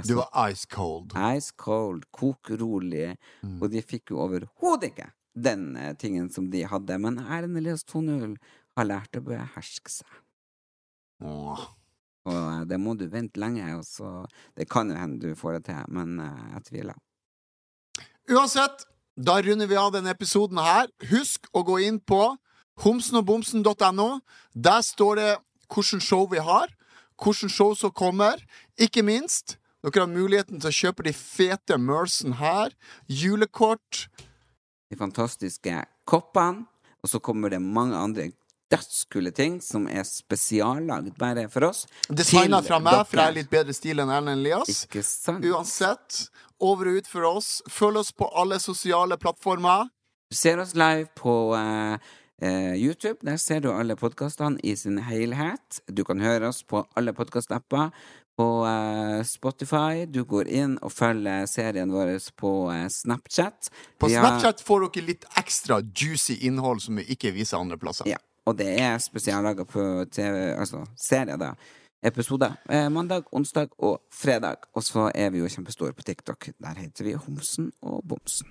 [0.08, 1.12] Du var ice cold.
[1.36, 3.60] Ice cold, kokrolig, Mm.
[3.62, 6.98] og de fikk jo overhodet ikke den uh, tingen som de hadde.
[6.98, 8.36] Men Erlend Elias 2.0
[8.76, 10.18] har lært å beherske seg.
[11.24, 11.66] Åh.
[12.26, 14.26] Og uh, det må du vente lenge, og så
[14.56, 16.96] Det kan jo hende du får det til, men uh, jeg tviler.
[18.26, 20.88] Uansett, da runder vi av denne episoden her.
[21.12, 22.34] Husk å gå inn på
[22.82, 24.08] homsenogbomsen.no.
[24.52, 25.28] Der står det
[25.70, 26.72] hvilket show vi har,
[27.22, 28.42] hvilket show som kommer.
[28.74, 32.74] Ikke minst, dere har muligheten til å kjøpe de fete mercen her.
[33.06, 34.08] Julekort.
[34.90, 36.66] De fantastiske koppene,
[37.02, 38.32] og så kommer det mange andre
[38.72, 41.84] dødskule ting som er spesiallagd bare for oss.
[42.08, 44.84] Designa fra meg, for jeg er litt bedre stil enn Erlend Elias.
[44.88, 45.44] Ikke sant?
[45.46, 46.26] Uansett,
[46.58, 47.50] over og ut for oss.
[47.70, 49.88] Følg oss på alle sosiale plattformer.
[50.30, 51.96] Du ser oss live på uh,
[52.74, 53.20] YouTube.
[53.22, 55.82] Der ser du alle podkastene i sin helhet.
[55.86, 57.92] Du kan høre oss på alle podkastapper.
[58.36, 60.04] På uh, Spotify.
[60.10, 62.50] Du går inn og følger serien vår på
[62.92, 63.70] Snapchat.
[64.02, 68.10] På Snapchat får dere litt ekstra juicy innhold som vi ikke viser andre plasser.
[68.10, 71.54] Ja, og det er spesiallaga på TV, altså serier, da.
[72.06, 72.52] Episoder.
[72.70, 74.56] Eh, mandag, onsdag og fredag.
[74.74, 76.50] Og så er vi jo kjempestore på TikTok.
[76.62, 78.46] Der heter vi Homsen og Bomsen.